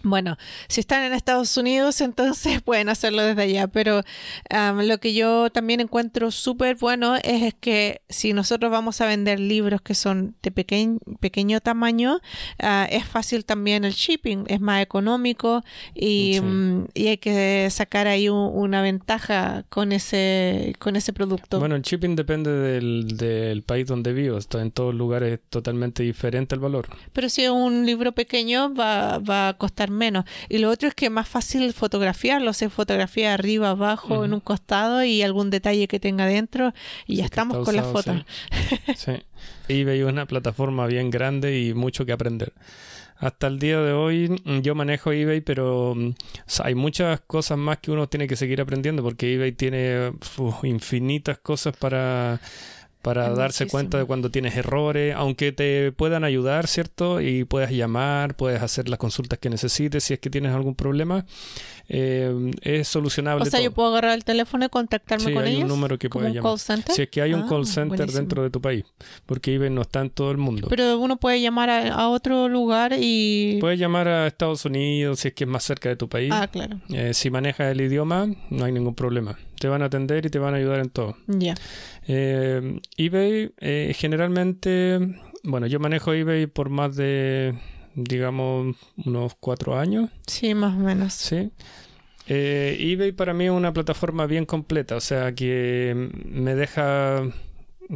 [0.05, 0.37] Bueno,
[0.67, 4.01] si están en Estados Unidos, entonces pueden hacerlo desde allá, pero
[4.49, 9.39] am, lo que yo también encuentro súper bueno es que si nosotros vamos a vender
[9.39, 12.19] libros que son de pequeñ- pequeño tamaño,
[12.59, 15.63] ah, es fácil también el shipping, es más económico
[15.95, 16.41] y, Sí.
[16.41, 21.59] mm, y hay que sacar ahí un- una ventaja con ese, con ese producto.
[21.59, 24.47] Bueno, el shipping depende del, del país donde vivas.
[24.53, 26.89] En todos lugares es totalmente diferente el valor.
[27.13, 30.25] Pero si es un libro pequeño va, va a costar menos.
[30.49, 32.51] Y lo otro es que es más fácil fotografiarlo.
[32.53, 36.73] Se fotografía arriba, abajo, en un costado y algún detalle que tenga dentro
[37.07, 38.25] y ya Sí, estamos con la usado, foto.
[38.95, 38.95] sí.
[38.95, 39.11] Sí.
[39.67, 42.53] eBay es una plataforma bien grande y mucho que aprender.
[43.17, 46.13] Hasta el día de hoy mm, yo manejo eBay, pero mm, o
[46.45, 50.63] sea, hay muchas cosas más que uno tiene que seguir aprendiendo porque eBay tiene uf,
[50.65, 52.41] infinitas cosas para,
[53.03, 53.71] para Es darse muchísimo.
[53.77, 57.21] cuenta de cuando tienes errores, aunque te puedan ayudar, ¿cierto?
[57.21, 61.25] Y puedas llamar, puedes hacer las consultas que necesites si es que tienes algún problema.
[61.89, 63.43] eh, es solucionable.
[63.43, 65.63] O sea, yo puedo agarrar el teléfono y contactarme Sí, con hay ellos.
[65.63, 66.51] un número que puedes llamar.
[66.51, 66.95] call center.
[66.95, 68.19] Si es que hay un Ah, call center buenísimo.
[68.21, 68.85] dentro de tu país,
[69.25, 70.67] porque eBay no está en todo el mundo.
[70.69, 73.57] Pero uno puede llamar a, a otro lugar y...
[73.59, 76.31] Puedes llamar a Estados Unidos si es que es más cerca de tu país.
[76.33, 76.79] Ah, claro.
[76.89, 79.37] Eh, si manejas el idioma, no hay ningún problema.
[79.63, 81.15] Te van a atender y te van a ayudar en todo.
[81.25, 81.55] Ya.
[82.05, 84.99] Eh, eBay, eh, generalmente,
[85.41, 87.57] bueno, yo manejo eBay por más de,
[87.95, 90.09] digamos, unos cuatro años.
[90.27, 91.13] Sí, más o menos.
[91.13, 91.49] Sí.
[92.27, 97.23] Eh, eBay para mí es una plataforma bien completa, o sea que me deja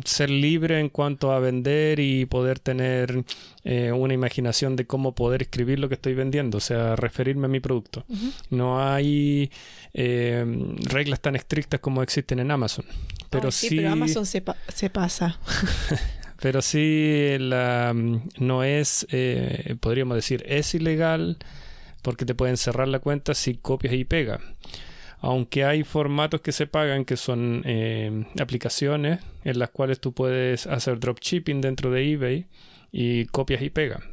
[0.06, 3.24] ser libre en cuanto a vender y poder tener
[3.64, 7.50] eh, una imaginación de cómo poder escribir lo que estoy vendiendo, o sea, referirme a
[7.50, 8.06] mi producto.
[8.50, 9.52] No hay
[9.94, 10.46] eh,
[10.90, 12.86] reglas tan estrictas como existen en Amazon,
[13.30, 15.40] pero Ay, sí, sí, pero Amazon se, pa- se pasa.
[16.42, 17.94] pero sí la,
[18.38, 21.38] no es, eh, podríamos decir, es ilegal
[22.04, 24.40] porque te pueden cerrar la cuenta si copias y pegas.
[25.20, 30.68] Aunque hay formatos que se pagan, que son eh, aplicaciones en las cuales tú puedes
[30.68, 32.48] hacer dropshipping dentro de eBay
[32.92, 34.04] y copias y pegas.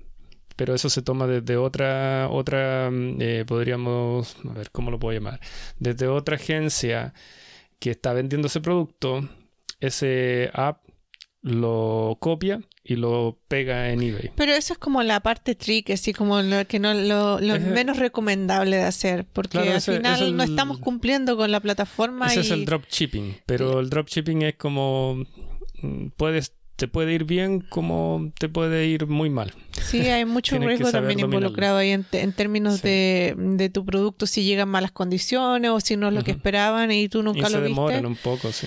[0.56, 5.18] Pero eso se toma desde otra, otra mm, eh, podríamos, a ver, ¿cómo lo puedo
[5.18, 5.40] llamar?
[5.78, 7.12] Desde otra agencia
[7.78, 9.28] que está vendiendo ese producto,
[9.80, 10.83] ese app
[11.48, 14.30] lo copia y lo pega en eBay.
[14.35, 17.66] Pero eso es como la parte trick, así como lo que no lo, lo Ese-
[17.70, 21.61] menos recomendable de hacer, porque Claro, al ese- final es no estamos cumpliendo con la
[21.61, 25.22] plataforma Ese y es el dropshipping, pero el dropshipping es como
[25.83, 29.52] mm, puedes te puede ir bien como te puede ir muy mal.
[29.83, 31.37] sí hay mucho riesgo también dominarlo.
[31.46, 32.88] involucrado ahí en, términos Sí.
[32.88, 36.90] de, de tu producto, si llegan malas condiciones o si no es lo que esperaban
[36.90, 38.07] y tú Y nunca se lo demoran viste.
[38.09, 38.66] un poco, sí.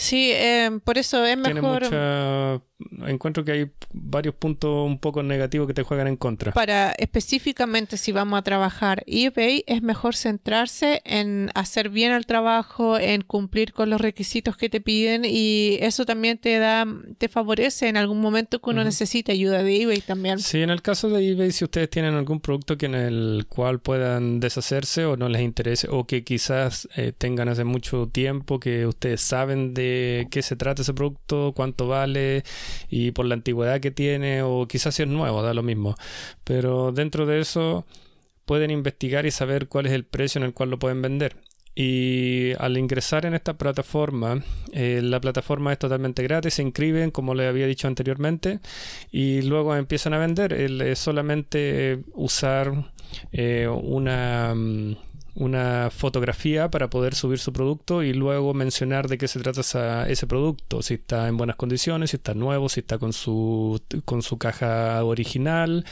[0.00, 2.62] Sí, eh, por eso es Tiene mejor mucha
[3.06, 6.52] encuentro que hay varios puntos un poco negativos que te juegan en contra.
[6.52, 12.98] para específicamente si vamos a trabajar eBay, es mejor centrarse en hacer bien el trabajo,
[12.98, 16.86] en cumplir con los requisitos que te piden y eso también te da,
[17.18, 18.86] te favorece en algún momento que uno Ujú.
[18.86, 20.38] necesita ayuda de eBay también.
[20.38, 23.80] Sí, en el caso de eBay, si ustedes tienen algún producto que en el cual
[23.80, 28.86] puedan deshacerse o no les interese, o que quizás eh, tengan hace mucho tiempo que
[28.86, 29.89] ustedes saben de
[30.30, 32.44] qué se trata ese producto, cuánto vale
[32.88, 35.94] y por la antigüedad que tiene, o quizás si es nuevo, da lo mismo.
[36.44, 37.84] Pero dentro de eso
[38.44, 41.36] pueden investigar y saber cuál es el precio en el cual lo pueden vender.
[41.74, 47.34] Y al ingresar en esta plataforma, eh, la plataforma es totalmente gratis, se inscriben, como
[47.34, 48.60] les había dicho anteriormente,
[49.12, 50.52] y luego empiezan a vender.
[50.52, 52.90] Es solamente usar
[53.32, 54.96] eh, una, mm,
[55.40, 60.08] una fotografía para poder subir su producto y luego mencionar de qué se trata esa-
[60.08, 64.22] ese producto, si está en buenas condiciones, si está nuevo, si está con su, con
[64.22, 65.84] su caja original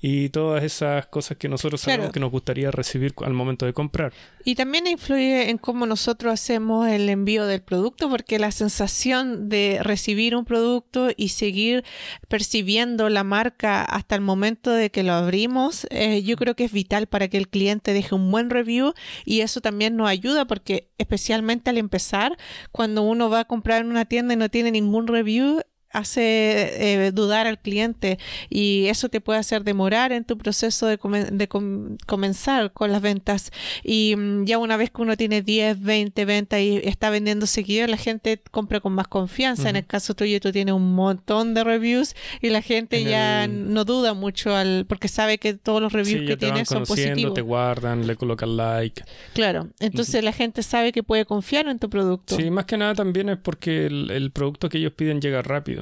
[0.00, 4.12] y todas esas cosas que nosotros sabemos que nos gustaría recibir al momento de comprar.
[4.44, 9.80] Y también influye en cómo nosotros hacemos el envío del producto, porque la sensación de
[9.82, 11.84] recibir un producto y seguir
[12.28, 16.72] percibiendo la marca hasta el momento de que lo abrimos, eh, yo creo que es
[16.72, 20.90] vital para que el cliente deje un buen review y eso también nos ayuda porque
[20.98, 22.36] especialmente al empezar,
[22.72, 27.12] cuando uno va a comprar en una tienda y no tiene ningún review, hace eh,
[27.12, 28.18] dudar al cliente
[28.50, 30.98] y eso te puede hacer demorar en tu proceso de,
[31.32, 33.50] de comenzar con las ventas.
[33.82, 37.86] Y mm, ya una vez que uno tiene 10, 20 ventas y está vendiendo seguido
[37.86, 39.70] la gente compra con más confianza.
[39.70, 43.84] En el caso tuyo tú tienes un montón de reviews y la gente ya no
[43.84, 47.34] duda mucho al porque sabe que todos los reviews que tienes son positivos.
[47.34, 49.02] te guardan, le colocan like.
[49.34, 52.36] Claro, entonces la gente sabe que puede confiar en tu producto.
[52.36, 55.77] Sí, más que nada también es porque el producto que ellos piden llega rápido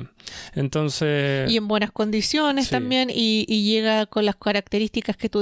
[0.55, 1.51] entonces...
[1.51, 5.41] Y en buenas condiciones también, y, llega con las características que tú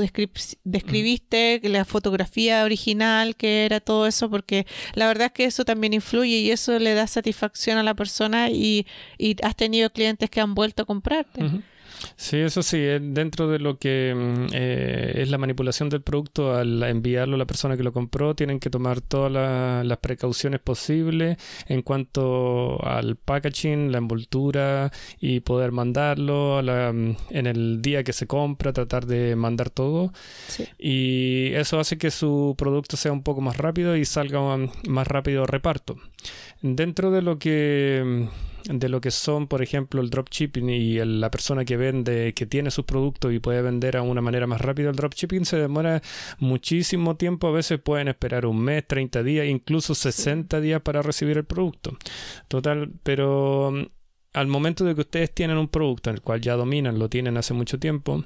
[0.64, 5.93] describiste, la fotografía original, que era todo eso, porque la verdad es que eso también
[5.93, 8.87] influye y eso le da satisfacción a la persona y,
[9.43, 11.43] has tenido clientes que han vuelto a comprarte.
[12.17, 16.55] Sí, eso sí, eh, dentro de lo que mm, eh, es la manipulación del producto,
[16.55, 21.38] al enviarlo a la persona que lo compró, tienen que tomar todas las precauciones posibles
[21.67, 24.90] en cuanto al packaging, la envoltura
[25.21, 30.12] y poder mandarlo mm, en el día que se compra, tratar de mandar todo.
[30.79, 34.40] Y eso hace que su producto sea un poco más rápido y salga
[34.88, 35.97] más rápido reparto.
[36.62, 41.31] Dentro de lo que mm, de lo que son, por ejemplo, el dropshipping y la
[41.31, 44.90] persona que vende, que tiene sus productos y puede vender a una manera más rápida,
[44.90, 46.03] el dropshipping se demora
[46.38, 47.48] muchísimo tiempo.
[47.48, 51.96] A veces pueden esperar un mes, 30 días, incluso 60 días para recibir el producto.
[52.48, 53.72] Total, pero
[54.35, 57.37] al momento de que ustedes tienen un producto en el cual ya dominan, lo tienen
[57.37, 58.25] hace mucho tiempo,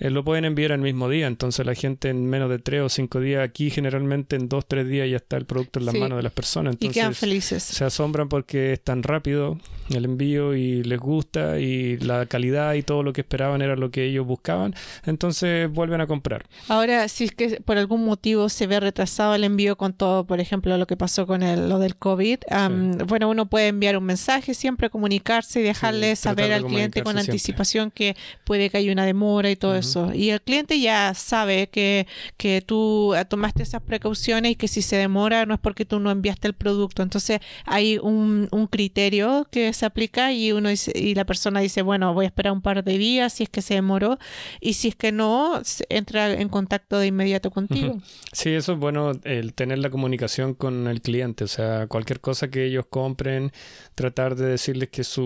[0.00, 1.28] eh, lo pueden enviar el mismo día.
[1.28, 4.88] Entonces la gente en menos de tres o cinco días, aquí generalmente en dos, tres
[4.88, 6.74] días ya está el producto en las manos de las personas.
[6.74, 7.62] Entonces, y quedan felices.
[7.62, 9.58] Se asombran porque es tan rápido
[9.90, 13.92] el envío y les gusta y la calidad y todo lo que esperaban era lo
[13.92, 14.74] que ellos buscaban.
[15.06, 16.46] Entonces vuelven a comprar.
[16.68, 20.40] Ahora, si es que por algún motivo se ve retrasado el envío con todo, por
[20.40, 22.38] ejemplo, lo que pasó con el, lo del COVID,
[23.06, 27.90] bueno, uno puede enviar un mensaje, siempre comunicar y dejarle saber al cliente con anticipación
[27.90, 30.12] que puede que haya una demora y todo eso.
[30.14, 34.82] Y el cliente ya sabe que, que tú eh, tomaste esas precauciones y que si
[34.82, 37.02] se demora no es porque tú no enviaste el producto.
[37.02, 42.14] Entonces hay un, un criterio que se aplica y uno y la persona dice, bueno,
[42.14, 44.18] voy a esperar un par de días si es que se demoró
[44.60, 47.98] y si es que no, entra en contacto de inmediato contigo.
[48.32, 52.48] Sí, eso es bueno, el tener la comunicación con el cliente, o sea, cualquier cosa
[52.48, 53.52] que ellos compren,
[53.94, 55.24] tratar de decirles que su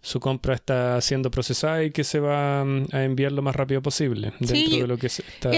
[0.00, 3.82] su, compra está siendo procesada y que se va mm, a enviar lo más rápido
[3.82, 5.50] posible dentro de lo que está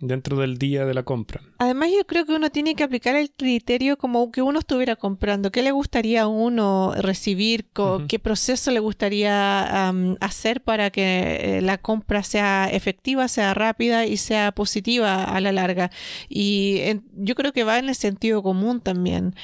[0.00, 1.40] dentro del día de la compra.
[1.58, 5.50] Además, yo creo que uno tiene que aplicar el criterio como que uno estuviera comprando.
[5.50, 7.66] ¿Qué le gustaría a uno recibir?
[8.06, 14.16] ¿Qué proceso le gustaría hacer para que eh, la compra sea efectiva, sea rápida y
[14.18, 15.90] sea positiva a la larga?
[16.28, 16.80] Y
[17.14, 19.34] yo creo que va en el sentido común también.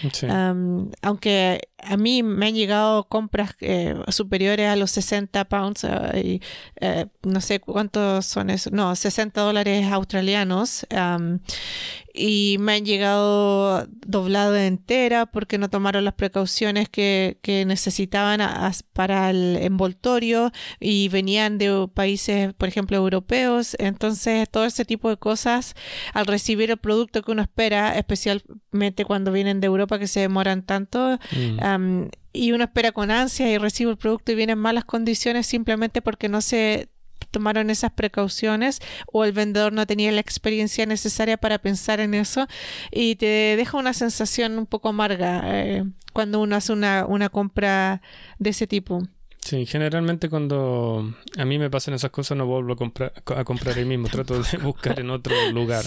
[1.03, 7.29] aunque a mí me han llegado compras eh, superiores a los 60 pounds, eh, y,
[7.29, 10.87] no sé cuántos son esos, no, 60 dólares australianos
[12.17, 18.41] y me han llegado doblado entera porque no tomaron las precauciones que, necesitaban
[18.93, 23.77] para el envoltorio y venían de países, por ejemplo, europeos.
[23.81, 25.75] Entonces, todo ese tipo de cosas,
[26.13, 30.63] al recibir el producto que uno espera, especialmente cuando vienen de Europa que se demoran
[30.63, 31.59] tanto, mm.
[32.33, 36.03] Y uno espera con ansia y recibe el producto y viene en malas condiciones simplemente
[36.03, 36.89] porque no se
[37.31, 38.81] tomaron esas precauciones
[39.13, 42.47] o el vendedor no tenía la experiencia necesaria para pensar en eso
[42.91, 48.01] y te deja una sensación un poco amarga eh, cuando uno hace una, una compra
[48.39, 49.03] de ese tipo.
[49.41, 53.79] Sí, generalmente cuando a mí me pasan esas cosas no vuelvo a comprar, a comprar
[53.79, 55.85] el mismo, trato de buscar en otro lugar.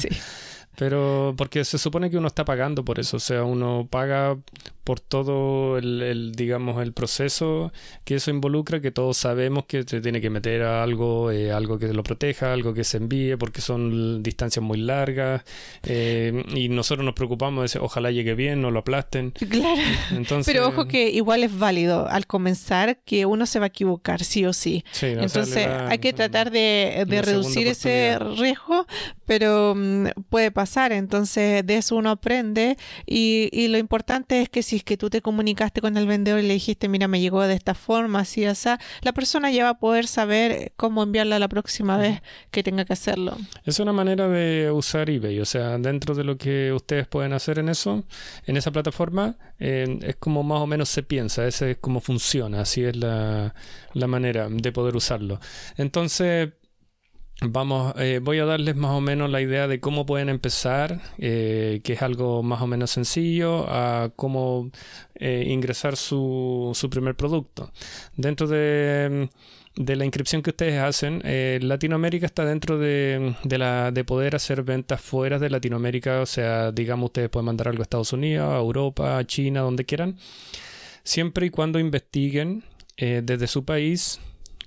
[0.77, 4.37] Pero porque se supone que uno está pagando por eso, o sea, uno paga
[4.87, 7.73] por todo el, digamos, el proceso
[8.05, 11.77] que eso involucra, que todos sabemos que se tiene que meter a algo, eh, algo
[11.77, 15.43] que lo proteja, algo que se envíe, porque son distancias muy largas,
[15.83, 19.33] eh, y nosotros nos preocupamos de ojalá llegue bien, no lo aplasten.
[19.57, 19.81] Claro.
[20.11, 24.23] Entonces, Pero ojo que igual es válido al comenzar que uno se va a equivocar,
[24.23, 24.85] sí o sí.
[25.01, 28.85] Entonces hay que tratar de, reducir ese riesgo,
[29.25, 34.63] pero mm, puede pasar, entonces de eso uno aprende, y, y lo importante es que
[34.63, 37.19] si si es que tú te comunicaste con el vendedor y le dijiste, mira, me
[37.19, 38.69] llegó de esta forma, así, así,
[39.01, 42.93] la persona ya va a poder saber cómo enviarla la próxima vez que tenga que
[42.93, 43.37] hacerlo.
[43.65, 47.59] Es una manera de usar eBay, o sea, dentro de lo que ustedes pueden hacer
[47.59, 48.03] en eso,
[48.45, 52.61] en esa plataforma, eh, es como más o menos se piensa, ese es como funciona,
[52.61, 53.55] así es la,
[53.93, 55.39] la manera de poder usarlo.
[55.77, 56.49] Entonces,
[57.41, 61.81] Vamos, eh, voy a darles más o menos la idea de cómo pueden empezar, eh,
[61.83, 64.71] que es algo más o menos sencillo, a cómo
[65.13, 67.71] eh, ingresar su, su, primer producto.
[68.15, 69.29] Dentro de,
[69.75, 71.21] de, la inscripción que ustedes hacen,
[71.61, 76.71] Latinoamérica está dentro de, de, la, de poder hacer ventas fuera de Latinoamérica, o sea,
[76.71, 80.17] digamos, ustedes pueden mandar algo a Estados Unidos, a Europa, a China, donde quieran,
[81.03, 82.63] siempre y cuando investiguen
[82.97, 84.19] desde su país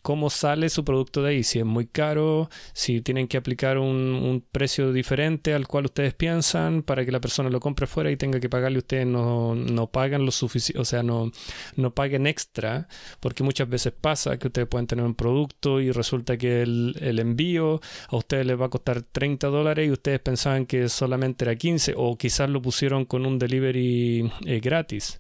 [0.02, 4.44] cómo sale su producto de ahí, si es muy caro, si tienen que aplicar un,
[4.52, 8.40] precio diferente al cual ustedes piensan para que la persona lo compre fuera y tenga
[8.40, 11.30] que pagarle, ustedes no, no pagan lo suficiente, o sea, no,
[11.76, 12.88] no paguen extra,
[13.20, 17.80] porque muchas veces pasa que ustedes pueden tener un producto y resulta que el, envío
[18.08, 21.94] a ustedes les va a costar 30 dólares y ustedes pensaban que solamente era 15
[21.96, 25.18] o quizás lo pusieron con un delivery eh, gratis.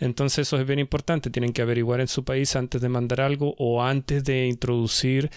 [0.00, 3.54] Entonces eso es bien importante, tienen que averiguar en su país antes de mandar algo
[3.58, 5.30] o antes de introducir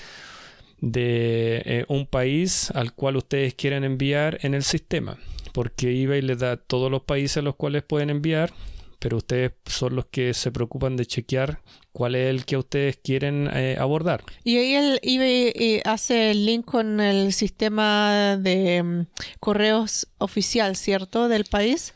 [0.79, 5.17] de eh, un país al cual ustedes quieren enviar en el sistema,
[5.53, 8.53] porque eBay les da todos los países a los cuales pueden enviar,
[8.99, 11.61] pero ustedes son los que se preocupan de chequear
[11.91, 14.23] cuál es el que ustedes quieren eh, abordar.
[14.43, 19.07] Y ahí el eBay eh, hace el link con el sistema de mm,
[19.39, 21.29] correos oficial, ¿cierto?
[21.29, 21.93] Del país,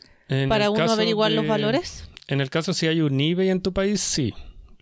[0.48, 2.08] para uno averiguar los valores.
[2.28, 4.32] En el caso si hay un eBay en tu país, sí.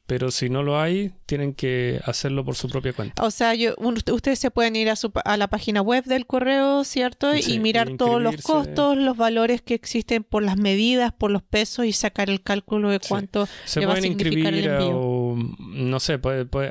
[0.07, 3.23] Pero si no lo hay, tienen que hacerlo por su propia cuenta.
[3.23, 7.37] O sea, ustedes se pueden ir a, su, a, la página web del correo, ¿cierto?
[7.37, 11.85] y mirar todos los costos, los valores que existen por las medidas, por los pesos
[11.85, 15.37] y sacar el cálculo de cuánto se va a significar el envío.
[15.59, 16.19] no sé,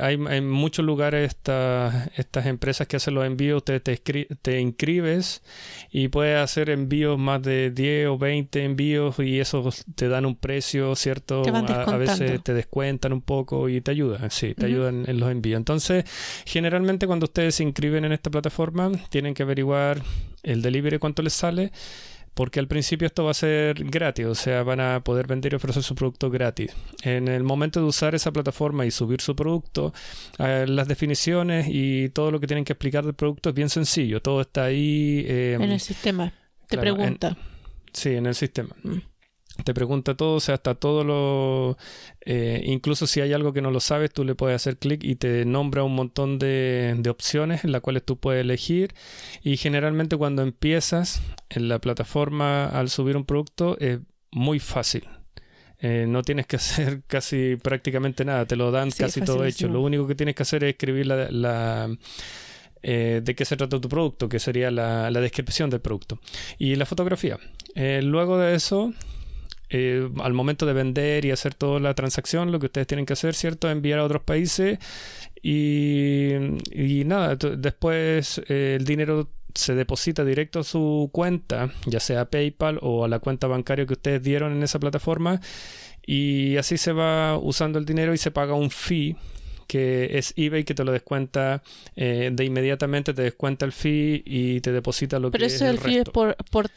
[0.01, 5.43] hay, en muchos lugares estas estas empresas que hacen los envíos, ustedes te, te inscribes
[5.91, 10.36] y puedes hacer envíos más de 10 o 20 envíos y esos te dan un
[10.36, 11.43] precio, ¿cierto?
[11.45, 15.32] A, a, veces te descuentan un poco y te ayudan, sí, te ayudan en los
[15.32, 15.58] envíos.
[15.58, 16.06] Entonces,
[16.45, 20.02] generalmente cuando ustedes se inscriben en esta plataforma, tienen que averiguar
[20.43, 21.72] el delivery cuánto les sale
[22.38, 25.56] porque al principio esto va a ser gratis, o sea, van a poder vender y
[25.56, 26.72] ofrecer su producto gratis.
[27.02, 29.91] En el momento de usar esa plataforma y subir su producto,
[30.38, 34.22] eh, las definiciones y todo lo que tienen que explicar del producto es bien sencillo,
[34.22, 35.26] todo está ahí.
[35.28, 36.32] Em, en el sistema,
[36.70, 37.36] te pregunta.
[37.91, 38.76] sí, en el sistema.
[38.84, 38.98] Mm
[39.64, 41.78] te pregunta todo, o sea, hasta todo lo...
[42.22, 45.16] Eh, incluso si hay algo que no lo sabes, tú le puedes hacer clic y
[45.16, 48.93] te nombra un montón de, de, opciones en las cuales tú puedes elegir.
[49.43, 53.99] Y generalmente cuando empiezas en la plataforma al subir un producto es
[54.32, 55.08] muy fácil.
[55.80, 59.68] Eh, no tienes que hacer casi prácticamente nada, te lo dan casi todo hecho.
[59.68, 61.32] Lo único que tienes que hacer es escribir la...
[61.32, 61.97] la
[62.84, 66.20] eh, de qué se trata tu producto, que sería la, la descripción del producto.
[66.60, 67.38] Y la fotografía.
[67.76, 68.93] luego de eso,
[69.70, 73.13] eh, al momento de vender y hacer toda la transacción, lo que ustedes tienen que
[73.13, 73.70] hacer, ¿cierto?
[73.70, 74.80] Enviar a otros países
[75.41, 82.80] y, nada, después eh, el dinero se deposita directo a su cuenta, ya sea PayPal
[82.82, 85.41] o a la cuenta bancaria que ustedes dieron en esa plataforma
[86.05, 89.15] y así se va usando el dinero y se paga un fee
[89.68, 91.61] que es eBay que te lo descuenta
[91.95, 95.80] eh, de inmediatamente, te descuenta el fee y te deposita lo que es el, el
[95.80, 96.70] fee es por, por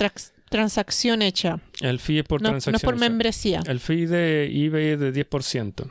[0.50, 1.60] transacción hecha.
[1.80, 2.72] El fee es por transacción.
[2.72, 3.62] No es por membresía.
[3.66, 5.90] El fee de eBay es de 10%.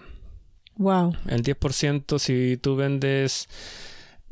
[0.76, 1.16] Wow.
[1.28, 3.50] El 10% si tú vendes,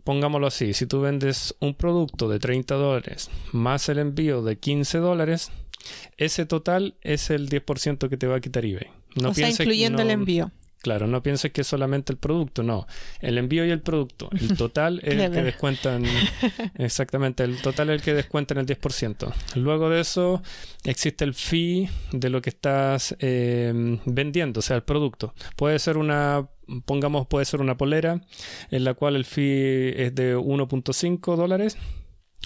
[0.03, 4.99] pongámoslo así, si tú vendes un producto de 30 dólares más el envío de 15
[4.99, 5.49] dólares,
[6.17, 8.87] ese total es el 10% que te va a quitar eBay.
[9.15, 10.51] No o sea, incluyendo el envío.
[10.87, 12.87] Claro, no pienses que es solamente el producto, no.
[13.19, 14.29] El envío y el producto.
[14.31, 16.05] El total es el que descuentan.
[16.75, 19.33] Exactamente, el total es el que descuentan el 10%.
[19.55, 20.41] Luego de eso
[20.85, 25.33] existe el fee de lo que estás eh, vendiendo, o sea, el producto.
[25.57, 26.47] Puede ser una,
[26.85, 28.21] pongamos, puede ser una polera
[28.71, 31.77] en la cual el fee es de 1.5 dólares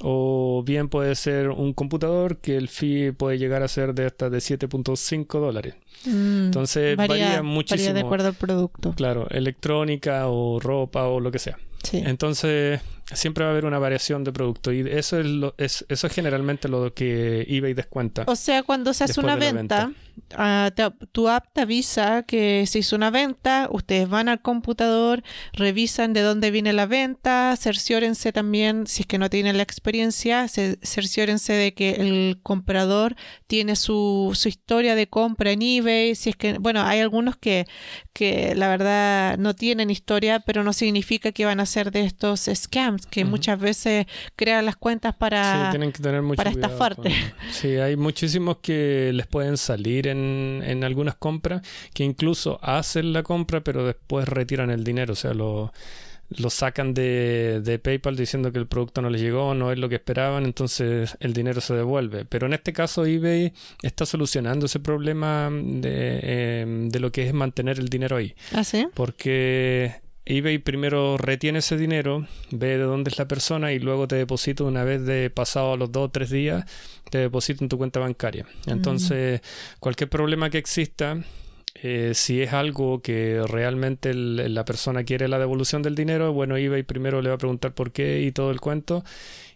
[0.02, 4.30] o bien puede ser un computador que el fee puede llegar a ser de hasta
[4.30, 5.76] de 7.5 dólares.
[6.06, 7.89] Mm, Entonces varía, muchísimo.
[7.89, 8.94] Varía de acuerdo al producto.
[8.94, 11.60] Claro, electrónica o ropa o lo que sea.
[11.84, 12.02] Sí.
[12.06, 12.80] Entonces,
[13.14, 16.14] siempre va a haber una variación de producto y eso es, lo, es, eso es
[16.14, 18.24] generalmente lo que eBay descuenta.
[18.28, 19.92] O sea, cuando se hace una venta,
[20.76, 26.14] te- tu app te avisa que se hizo una venta, ustedes van al computador, revisan
[26.14, 30.78] de dónde viene la venta, cerciórense también, si es que no tienen la experiencia, se-
[30.84, 33.16] cerciórense de que el comprador
[33.47, 37.66] tiene su, su historia de compra en eBay, si es que, bueno, hay algunos que,
[38.14, 42.49] que la verdad no tienen historia, pero no significa que van a ser de estos
[42.53, 44.05] scams, que muchas veces
[44.36, 45.66] crean las cuentas para...
[45.66, 47.09] Sí, tienen que tener mucho para cuidado estafarte.
[47.09, 51.62] con- Sí, hay muchísimos que les pueden salir en, en algunas compras
[51.93, 55.72] que incluso hacen la compra pero después retiran el dinero, o sea, lo,
[56.38, 59.89] lo sacan de, de PayPal diciendo que el producto no les llegó, no es lo
[59.89, 62.26] que esperaban, entonces el dinero se devuelve.
[62.26, 67.34] Pero en este caso eBay está solucionando ese problema de, eh, de lo que es
[67.34, 68.34] mantener el dinero ahí.
[68.54, 68.88] ¿Ah, sí?
[68.93, 74.15] Porque eBay primero retiene ese dinero, ve de dónde es la persona y luego te
[74.15, 76.63] deposita una vez de pasado los dos o tres días,
[77.09, 78.45] te deposita en tu cuenta bancaria.
[78.67, 79.41] Entonces,
[79.80, 81.17] cualquier problema que exista,
[81.82, 86.55] eh, si es algo que realmente el- la persona quiere la devolución del dinero, bueno,
[86.55, 89.03] eBay primero le va a preguntar por qué y todo el cuento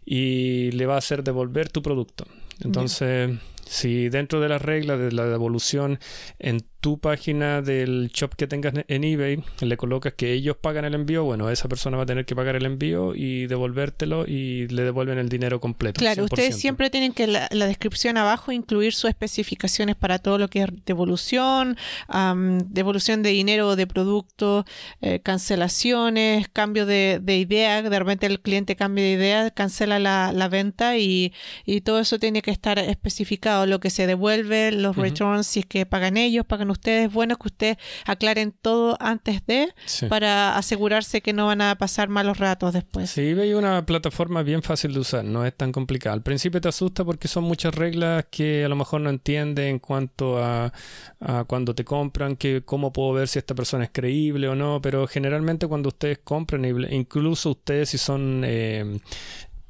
[0.03, 2.25] y le va a hacer devolver tu producto.
[2.63, 3.31] Entonces,
[3.67, 5.99] si dentro de las reglas de la devolución
[6.39, 10.93] en tu página del shop que tengas en eBay le colocas que ellos pagan el
[10.93, 14.83] envío, bueno, esa persona va a tener que pagar el envío y devolvértelo y le
[14.83, 15.97] devuelven el dinero completo.
[15.97, 16.59] Claro, ustedes 100%.
[16.59, 20.67] siempre tienen que la, la descripción abajo incluir sus especificaciones para todo lo que es
[20.85, 21.75] devolución,
[22.07, 24.63] am, devolución de dinero o de producto,
[25.01, 30.31] eh, cancelaciones, cambio de, de idea, de repente el cliente cambia de idea, cancela la,
[30.33, 31.33] la venta y,
[31.65, 35.65] y todo eso tiene que estar especificado, lo que se devuelve, los returns, si es
[35.65, 40.05] que pagan ellos, pagan ustedes, bueno que ustedes aclaren todo antes de Sí.
[40.07, 43.09] para asegurarse que no van a pasar malos ratos después.
[43.09, 46.13] Sí, es una plataforma bien fácil de usar, no es tan complicada.
[46.13, 49.79] Al principio te asusta porque son muchas reglas que a lo mejor no entiendes en
[49.79, 50.71] cuanto a,
[51.19, 54.81] a cuando te compran, que cómo puedo ver si esta persona es creíble o no,
[54.81, 58.99] pero generalmente cuando ustedes compran, incluso ustedes si son eh,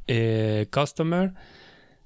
[0.08, 1.34] eh, customer,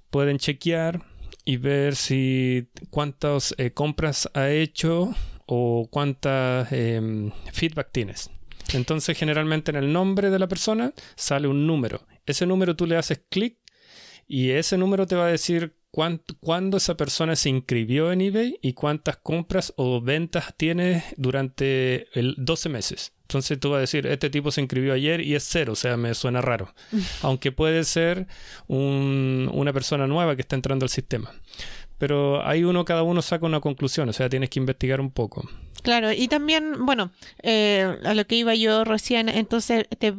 [0.10, 1.02] pueden chequear
[1.50, 5.16] y ver si cuántas eh, compras ha hecho
[5.48, 8.30] o cuántas em, feedback tienes.
[8.74, 12.06] Entonces, generalmente en el nombre de la persona sale un número.
[12.28, 13.58] Ese número tú le haces clic
[14.28, 18.74] y ese número te va a decir cuándo esa persona se inscribió en eBay y
[18.74, 23.14] cuántas compras o ventas tiene durante el 12 meses.
[23.24, 25.98] Entonces tú vas a decir, este tipo se inscribió ayer y es cero, o sea,
[25.98, 26.74] me suena raro.
[27.22, 28.28] Aunque puede ser
[28.68, 31.32] un- una persona nueva que está entrando al sistema.
[31.98, 35.50] Pero ahí uno, cada uno saca una conclusión, o sea, tienes que investigar un poco.
[35.84, 37.12] Claro, y también, bueno,
[37.44, 40.14] eh, a lo que iba yo recién, entonces te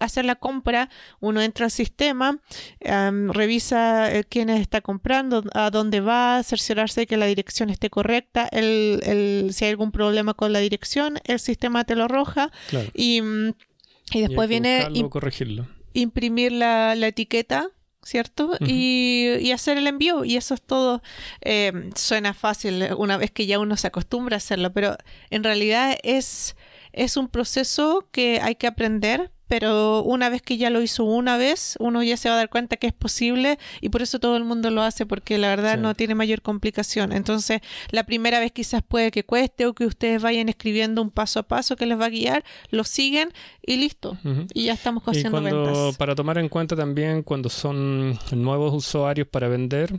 [0.00, 0.88] hacer la compra,
[1.20, 2.40] uno entra al sistema,
[2.80, 7.90] em, revisa eh, quién está comprando, a dónde va, cerciorarse de que la dirección esté
[7.90, 12.50] correcta, el, el- si hay algún problema con la dirección, el sistema te lo arroja
[12.68, 12.88] Claro.
[12.94, 13.20] y,
[14.12, 15.68] y después viene buscarlo corregirlo.
[15.92, 17.68] imprimir la, la etiqueta,
[18.02, 18.56] ¿cierto?
[18.60, 20.24] y, y hacer el envío.
[20.24, 21.02] Y eso es todo.
[21.42, 24.96] Eh, suena fácil una vez que ya uno se acostumbra a hacerlo, pero
[25.28, 26.56] en realidad es,
[26.92, 29.30] es un proceso que hay que aprender.
[29.50, 32.48] Pero una vez que ya lo hizo una vez, uno ya se va a dar
[32.50, 35.74] cuenta que es posible y por eso todo el mundo lo hace, porque la verdad
[35.74, 35.80] Sí.
[35.80, 37.12] no tiene mayor complicación.
[37.12, 41.40] Entonces, la primera vez quizás puede que cueste o que ustedes vayan escribiendo un paso
[41.40, 43.30] a paso que les va a guiar, lo siguen
[43.66, 44.16] y listo.
[44.54, 45.96] Y ya estamos haciendo ventas.
[45.96, 49.92] para tomar en cuenta también cuando son nuevos usuarios para vender,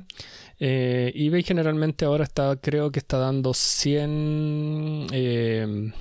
[0.61, 5.91] eh, eBay generalmente ahora está, creo que está dando 100, eh,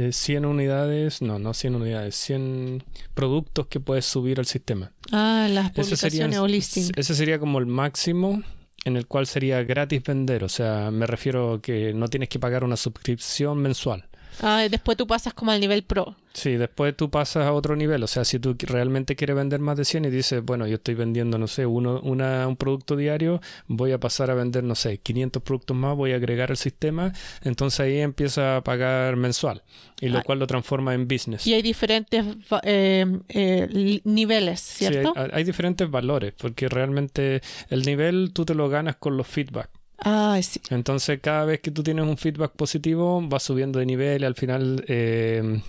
[0.00, 4.92] eh, 100 unidades, no, no 100 unidades, 100 productos que puedes subir al sistema.
[5.12, 6.92] Ah, las publicaciones o listing.
[6.96, 8.42] ese sería como el máximo
[8.86, 12.64] en el cual sería gratis vender, o sea, me refiero que no tienes que pagar
[12.64, 14.08] una suscripción mensual.
[14.42, 16.16] Ah, y después tú pasas como al nivel pro.
[16.32, 18.02] Sí, después tú pasas a otro nivel.
[18.02, 20.94] O sea, si tú realmente quieres vender más de 100 y dices, bueno, yo estoy
[20.94, 24.98] vendiendo, no sé, uno, una, un producto diario, voy a pasar a vender, no sé,
[24.98, 27.12] 500 productos más, voy a agregar al sistema,
[27.42, 29.62] entonces ahí empieza a pagar mensual,
[30.00, 30.22] y lo Ah.
[30.22, 31.46] cual lo transforma en business.
[31.46, 32.24] Y hay diferentes
[32.62, 35.14] eh, eh, niveles, Sí, hay, ¿cierto?
[35.16, 39.68] hay diferentes valores, porque realmente el nivel tú te lo ganas con los feedback.
[40.04, 40.60] Ah, sí.
[40.70, 44.34] Entonces, cada vez que tú tienes un feedback positivo, vas subiendo de nivel y al
[44.34, 45.60] final eh,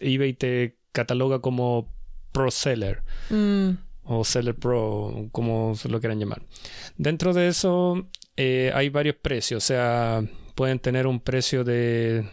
[0.00, 1.92] eBay te cataloga como
[2.32, 3.70] pro seller Mm,
[4.04, 6.42] o seller pro, como se lo quieran llamar.
[6.96, 10.22] Dentro de eso eh, hay varios precios, o sea,
[10.54, 12.28] pueden tener un precio de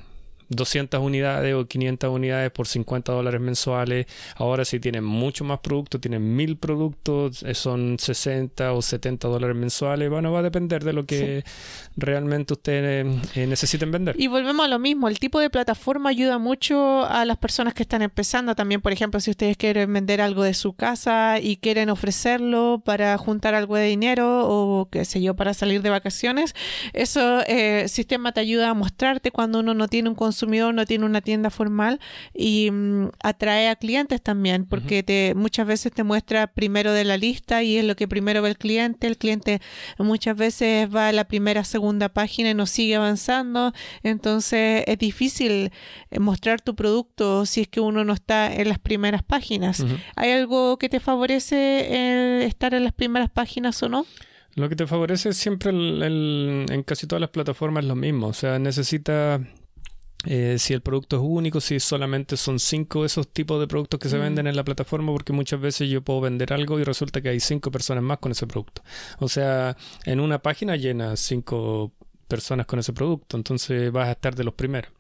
[0.56, 4.06] 200 unidades o 500 unidades por 50 dólares mensuales.
[4.36, 9.56] Ahora si tienen mucho más productos, tienen mil productos, eh, son 60 o 70 dólares
[9.56, 10.10] mensuales.
[10.10, 11.44] Bueno, va a depender de lo que
[11.96, 14.16] realmente ustedes eh, necesiten vender.
[14.20, 17.84] Y volvemos a lo mismo, el tipo de plataforma ayuda mucho a las personas que
[17.84, 18.56] están empezando.
[18.56, 23.18] También, por ejemplo, si ustedes quieren vender algo de su casa y quieren ofrecerlo para
[23.18, 26.56] juntar algo de dinero o qué sé yo, para salir de vacaciones,
[26.94, 31.06] eso eh, sistema te ayuda a mostrarte cuando uno no tiene un consumidor, no tiene
[31.06, 32.00] una tienda formal
[32.34, 37.18] y mm, atrae a clientes también, porque te muchas veces te muestra primero de la
[37.18, 39.08] lista y es lo que primero ve el cliente.
[39.08, 39.62] El cliente
[39.98, 43.74] muchas veces va a la primera, segunda página y no sigue avanzando.
[44.04, 45.72] Entonces es difícil
[46.12, 49.84] eh, mostrar tu producto si es que uno no está en las primeras páginas.
[50.16, 54.06] ¿Hay algo que te favorece el estar en las primeras páginas o no?
[54.56, 58.28] Lo que te favorece es siempre en casi todas las plataformas lo mismo.
[58.28, 59.42] O sea, necesita
[60.26, 64.10] eh, si el producto es único, si solamente son cinco esos tipos de productos que
[64.10, 64.22] se mm.
[64.22, 67.40] venden en la plataforma, porque muchas veces yo puedo vender algo y resulta que hay
[67.40, 68.84] cinco personas más con ese producto.
[69.20, 71.92] O sea, en una página llena cinco
[72.28, 74.92] personas con ese producto, entonces vas a estar de los primeros.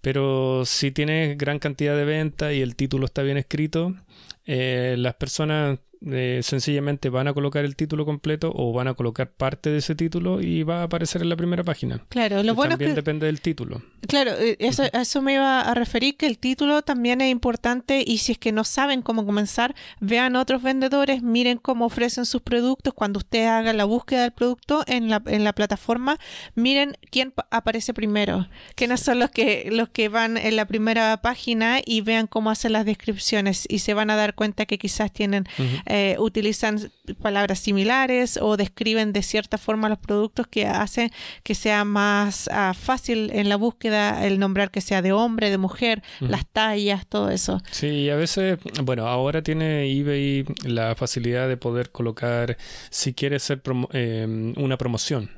[0.00, 3.96] Pero si tienes gran cantidad de venta y el título está bien escrito,
[4.44, 9.30] eh, las personas eh, sencillamente van a colocar el título completo o van a colocar
[9.30, 12.04] parte de ese título y va a aparecer en la primera página.
[12.08, 13.82] Claro, lo bueno también es que, depende del título.
[14.06, 18.18] Claro, eh, eso, eso me iba a referir que el título también es importante y
[18.18, 22.94] si es que no saben cómo comenzar, vean otros vendedores, miren cómo ofrecen sus productos.
[22.94, 26.18] Cuando usted haga la búsqueda del producto en la, en la plataforma,
[26.54, 31.80] miren quién aparece primero, quiénes son los que, los que van en la primera página
[31.84, 35.46] y vean cómo hacen las descripciones y se van a dar cuenta que quizás tienen...
[35.86, 36.90] Eh, utilizan
[37.22, 41.10] palabras similares o describen de cierta forma los productos que hacen
[41.42, 45.58] que sea más ah, fácil en la búsqueda el nombrar que sea de hombre, de
[45.58, 47.60] mujer, las tallas, todo eso.
[47.70, 52.56] Sí, a veces, bueno, ahora tiene eBay la facilidad de poder colocar,
[52.90, 53.62] si quieres ser
[53.92, 55.30] eh, una promoción.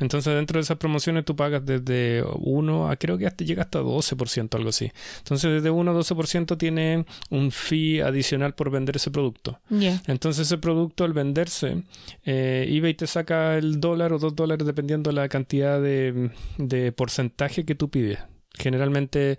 [0.00, 3.80] Entonces dentro de esas promociones tú pagas desde 1 a creo que hasta llega hasta
[3.80, 4.90] 12%, algo así.
[5.18, 9.60] Entonces desde 1 a 12% tiene un fee adicional por vender ese producto.
[10.06, 11.82] Entonces ese producto al venderse,
[12.24, 16.92] eh, eBay te saca el dólar o dos dólares dependiendo de la cantidad de, de
[16.92, 18.18] porcentaje que tú pides.
[18.56, 19.36] Generalmente,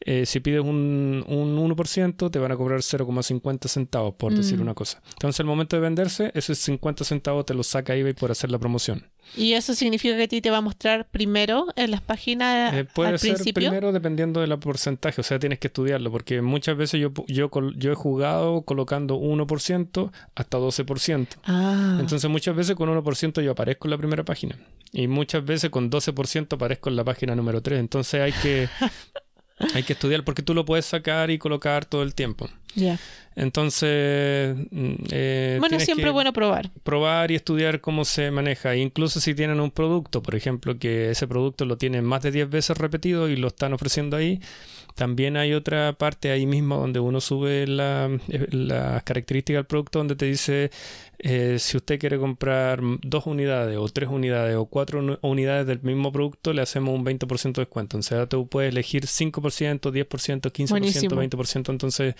[0.00, 4.62] eh, si pides un, un, 1%, te van a cobrar 0,50 centavos, por decir mm.
[4.62, 5.00] una cosa.
[5.10, 8.58] Entonces, al momento de venderse, esos 50 centavos te los saca eBay por hacer la
[8.58, 9.06] promoción.
[9.36, 12.84] ¿Y eso significa que a ti te va a mostrar primero en las páginas eh,
[12.84, 17.12] puede ser primero dependiendo del porcentaje, o sea, tienes que estudiarlo, porque muchas veces yo,
[17.26, 21.28] yo, yo he jugado colocando 1% hasta 12%.
[21.44, 21.98] Ah.
[22.00, 24.56] Entonces, muchas veces con 1% yo aparezco en la primera página.
[24.92, 27.80] Y muchas veces con 12% aparezco en la página número 3.
[27.80, 28.68] Entonces hay que,
[29.74, 32.48] hay que estudiar porque tú lo puedes sacar y colocar todo el tiempo.
[32.74, 32.98] Ya.
[33.36, 34.56] Entonces.
[34.70, 36.70] Mm, eh, bueno, siempre bueno probar.
[36.82, 38.74] Probar y estudiar cómo se maneja.
[38.76, 42.48] Incluso si tienen un producto, por ejemplo, que ese producto lo tienen más de 10
[42.48, 44.40] veces repetido y lo están ofreciendo ahí,
[44.94, 48.10] también hay otra parte ahí mismo donde uno sube las
[48.50, 50.70] la características del producto, donde te dice
[51.18, 56.10] eh, si usted quiere comprar dos unidades o tres unidades o cuatro unidades del mismo
[56.12, 57.98] producto, le hacemos un 20% de descuento.
[57.98, 61.70] O sea, tú puedes elegir 5%, 10%, 15%, 20%.
[61.70, 62.14] Entonces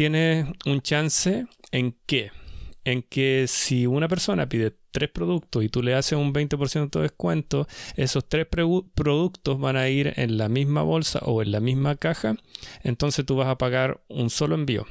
[0.00, 2.30] tiene un chance en que,
[2.84, 7.02] en que si una persona pide tres productos y tú le haces un 20% de
[7.02, 11.96] descuento, esos tres productos van a ir en la misma bolsa o en la misma
[11.96, 12.36] caja,
[12.82, 14.86] entonces tú vas a pagar un solo envío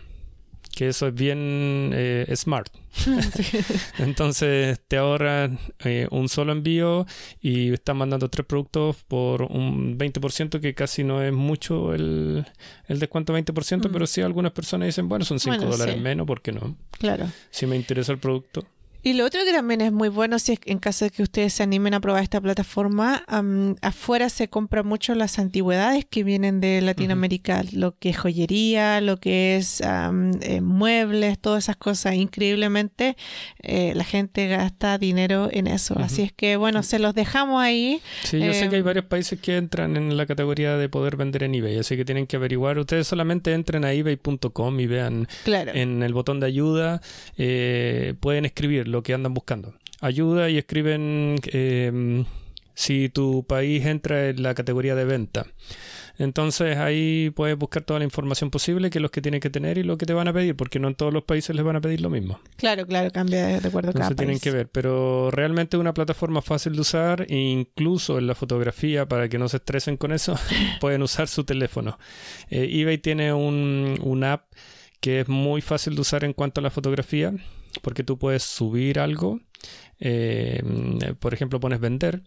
[0.75, 2.71] que eso es bien eh, smart.
[3.99, 7.05] Entonces te ahorran eh, un solo envío
[7.41, 12.45] y están mandando tres productos por un 20%, que casi no es mucho el,
[12.87, 16.51] el descuento 20%, pero sí algunas personas dicen, bueno, son 5 dólares menos, ¿por qué
[16.51, 16.75] no?
[16.91, 17.29] Claro.
[17.49, 18.65] Si me interesa el producto.
[19.01, 21.53] Y lo otro que también es muy bueno, si es, en caso de que ustedes
[21.53, 23.23] se animen a probar esta plataforma,
[23.81, 29.17] afuera se compran mucho las antigüedades que vienen de Latinoamérica, lo que es joyería, lo
[29.17, 32.15] que es eh, muebles, todas esas cosas.
[32.15, 33.15] Increíblemente
[33.61, 35.97] eh, la gente gasta dinero en eso.
[35.97, 38.01] Así es que bueno, se los dejamos ahí.
[38.23, 41.15] Sí, yo sé que hay em, varios países que entran en la categoría de poder
[41.15, 42.77] vender en eBay, así que tienen que averiguar.
[42.77, 47.01] Ustedes solamente entren a ebay.com y vean en el botón de ayuda,
[47.37, 49.73] eh, pueden escribir lo que andan buscando.
[50.01, 52.23] Ayuda y escriben eh,
[52.73, 55.45] si tu país entra en la categoría de venta.
[56.17, 59.77] Entonces ahí puedes buscar toda la información posible, que es lo que tienes que tener
[59.77, 61.77] y lo que te van a pedir, porque no en todos los países les van
[61.77, 62.39] a pedir lo mismo.
[62.57, 64.43] Claro, claro, cambia de acuerdo a cada Entonces tienen país.
[64.43, 69.05] que ver, pero realmente es una plataforma fácil de usar, e incluso en la fotografía,
[69.07, 70.37] para que no se estresen con eso,
[70.79, 71.97] pueden usar su teléfono.
[72.49, 74.53] Eh, eBay tiene un, un app
[74.99, 77.33] que es muy fácil de usar en cuanto a la fotografía,
[77.81, 79.39] porque tú puedes subir algo,
[79.99, 80.63] eh,
[81.19, 82.23] por ejemplo pones vender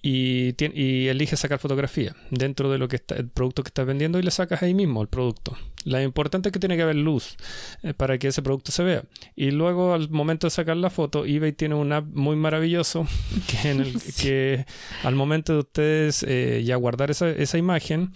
[0.00, 4.18] y, y eliges sacar fotografía dentro de lo que está, el producto que estás vendiendo
[4.18, 5.56] y le sacas ahí mismo el producto.
[5.84, 7.36] Lo importante es que tiene que haber luz
[7.82, 9.04] eh, para que ese producto se vea.
[9.34, 13.06] Y luego al momento de sacar la foto, eBay tiene un app muy maravilloso
[13.48, 14.66] que, en el, que
[15.02, 18.12] al momento de ustedes eh, ya guardar esa, esa imagen,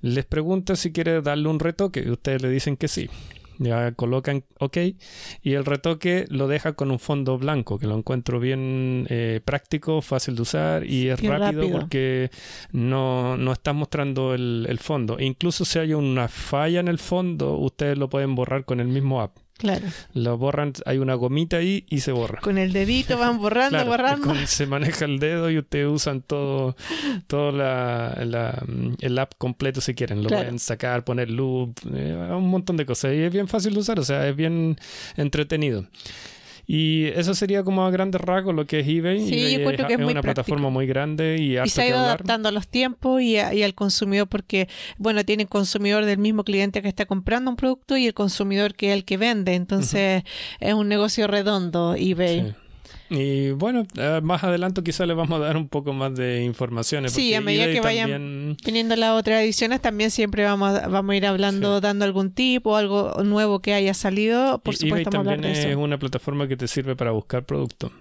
[0.00, 3.10] les pregunta si quiere darle un retoque y ustedes le dicen que sí.
[3.58, 4.76] Ya colocan OK
[5.42, 10.02] y el retoque lo deja con un fondo blanco, que lo encuentro bien eh, práctico,
[10.02, 11.78] fácil de usar y es rápido, rápido.
[11.78, 12.30] porque
[12.72, 15.18] no, no está mostrando el, el fondo.
[15.18, 18.88] E incluso si hay una falla en el fondo, ustedes lo pueden borrar con el
[18.88, 19.45] mismo app.
[19.58, 19.86] Claro.
[20.12, 22.40] Lo borran, hay una gomita ahí y se borra.
[22.42, 24.26] Con el dedito van borrando, Claro, borrando.
[24.26, 26.76] con- se maneja el dedo y ustedes usan todo,
[27.26, 28.62] todo la, la-
[29.00, 30.22] el app completo si quieren.
[30.22, 30.44] Lo Claro.
[30.44, 33.14] pueden sacar, poner loop, eh, un montón de cosas.
[33.14, 34.76] Y es bien fácil de usar, o sea, es bien
[35.16, 35.86] entretenido.
[36.68, 39.20] Y eso sería como a grandes rasgos lo que es eBay.
[39.26, 40.44] Sí, eBay yo encuentro que es muy una práctico.
[40.44, 43.62] plataforma muy grande y, Y se ha ido adaptando a los tiempos y, a- y
[43.62, 48.06] al consumidor porque, bueno, tiene consumidor del mismo cliente que está comprando un producto y
[48.06, 49.54] el consumidor que es el que vende.
[49.54, 50.24] Entonces
[50.58, 52.40] es un negocio redondo eBay.
[52.40, 52.54] Sí.
[53.08, 57.12] Y bueno, eh, más adelante quizás les vamos a dar un poco más de informaciones.
[57.12, 61.12] Sí, a medida que vayan también- Teniendo las otras ediciones, también siempre vamos a, vamos
[61.12, 64.58] a ir hablando, dando algún tip o algo nuevo que haya salido.
[64.58, 67.12] Por y supuesto, vamos a hablar también de es una plataforma que te sirve para
[67.12, 67.92] buscar productos.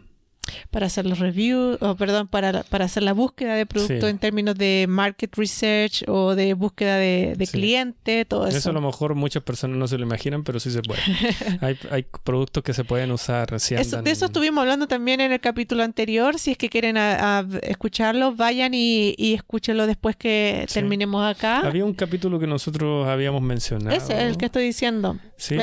[0.72, 4.12] Para hacer los reviews, o perdón, para, para hacer la búsqueda de producto Sí.
[4.12, 7.52] en términos de market research o de búsqueda de, de Sí.
[7.54, 8.58] cliente, todo eso.
[8.58, 11.02] Eso a lo mejor muchas personas no se lo imaginan, pero sí se puede.
[11.62, 15.32] hay, hay productos que se pueden usar si Eso- de eso estuvimos hablando también en
[15.32, 16.38] el capítulo anterior.
[16.39, 20.74] Si es que quieren a- a escucharlo, vayan y, y escúchenlo después que Sí.
[20.76, 21.60] terminemos acá.
[21.60, 23.96] Había un capítulo que nosotros habíamos mencionado.
[23.96, 25.18] Ese es el que estoy diciendo.
[25.38, 25.60] Sí, el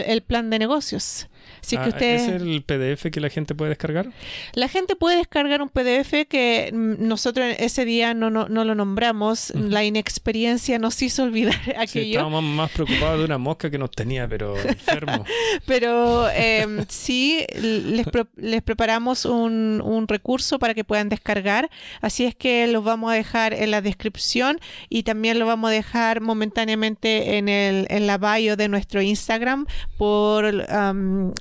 [0.00, 1.26] Eh, el plan de negocios.
[1.60, 2.14] Si es que Ah.
[2.14, 4.06] ¿Es el PDF que la gente puede descargar?
[4.54, 8.74] La gente puede descargar un PDF que mm, nosotros ese día no, no, no lo
[8.74, 9.52] nombramos.
[9.54, 12.10] La inexperiencia nos hizo olvidar Sí, aquello.
[12.20, 15.24] estábamos más preocupados de una mosca que nos tenía, pero enfermo.
[15.66, 21.70] Pero eh, sí, les, pre- les preparamos un, un recurso para que puedan descargar.
[22.00, 24.58] Así es que los vamos a dejar en la descripción
[24.88, 29.66] y también lo vamos a dejar momentáneamente en, el, en la bio de nuestro Instagram.
[29.98, 30.66] Por,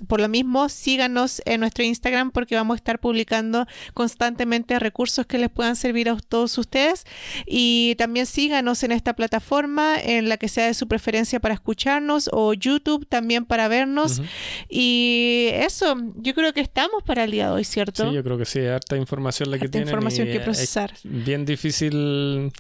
[0.10, 5.38] por lo mismo, síganos en nuestro Instagram porque vamos a estar publicando constantemente recursos que
[5.38, 7.06] les puedan servir a todos ustedes.
[7.46, 12.28] Y también síganos en esta plataforma, en la que sea de su preferencia para escucharnos,
[12.34, 14.24] o YouTube también para vernos.
[14.68, 18.10] Y eso, yo creo que estamos para el día de hoy, ¿cierto?
[18.10, 19.90] Sí, yo creo que sí, harta información la que Harta tienen.
[19.90, 20.92] información y que es procesar.
[21.04, 22.52] bien difícil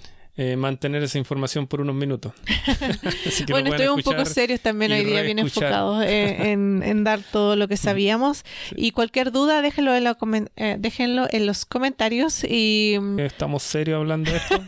[0.42, 2.32] eh, mantener esa información por unos minutos.
[3.50, 7.56] Bueno, estuvimos un poco serios también hoy día, bien enfocados eh, en, en dar todo
[7.56, 8.44] lo que sabíamos.
[8.76, 10.18] Y cualquier duda, déjenlo en, la
[10.56, 12.44] eh, déjenlo en los comentarios.
[12.44, 14.62] Y mm, Estamos serios hablando de esto.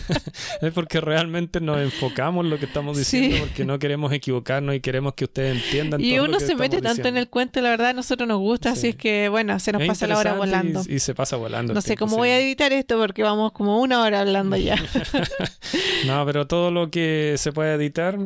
[0.62, 3.42] es porque realmente nos enfocamos en lo que estamos diciendo, Sí.
[3.42, 6.54] porque no queremos equivocarnos y queremos que ustedes entiendan Y todo uno lo que se
[6.54, 8.78] mete tanto en el cuento, la verdad, a nosotros nos gusta, Sí.
[8.78, 10.94] así es que, bueno, se nos Es pasa la hora interesante y- volando.
[10.94, 11.74] Y, se pasa volando.
[11.74, 14.76] No sé cómo voy a editar esto porque vamos como una hora hablando ya.
[16.06, 18.16] No, pero todo lo que se puede editar,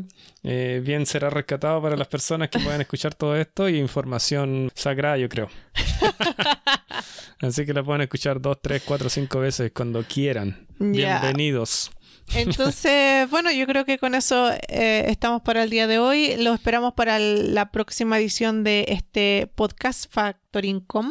[0.43, 5.19] eh, bien será rescatado para las personas que puedan escuchar todo esto y información sagrada,
[5.19, 5.49] yo creo.
[7.41, 10.67] Así que la pueden escuchar dos, tres, cuatro, cinco veces cuando quieran.
[10.79, 11.91] Bienvenidos.
[12.35, 16.37] Entonces, bueno, yo creo que con eso eh, estamos para el día de hoy.
[16.39, 21.11] Lo esperamos para el- la próxima edición de este podcast Factoring.com.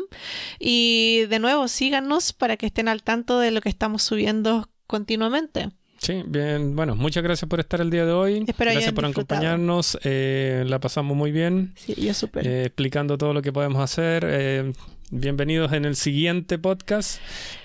[0.59, 5.69] Y de nuevo, síganos para que estén al tanto de lo que estamos subiendo continuamente.
[5.99, 8.43] Sí, bien, bueno, muchas gracias por estar el día de hoy.
[8.45, 9.39] Espero gracias por disfrutado.
[9.39, 9.97] acompañarnos.
[10.03, 12.45] eh, la pasamos muy bien, Sí, yo súper.
[12.45, 14.25] eh, explicando todo lo que podemos hacer.
[14.27, 14.73] eh,
[15.11, 17.21] bienvenidos en el siguiente podcast.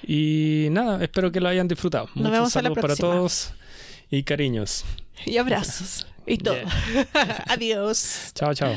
[0.07, 2.07] Y nada, espero que lo hayan disfrutado.
[2.15, 3.55] Nos Muchos vemos a la saludos para todos
[4.11, 4.85] y cariños.
[5.27, 6.07] Y abrazos.
[6.25, 6.57] Y todo.
[7.47, 8.31] Adiós.
[8.35, 8.73] Chao, chao.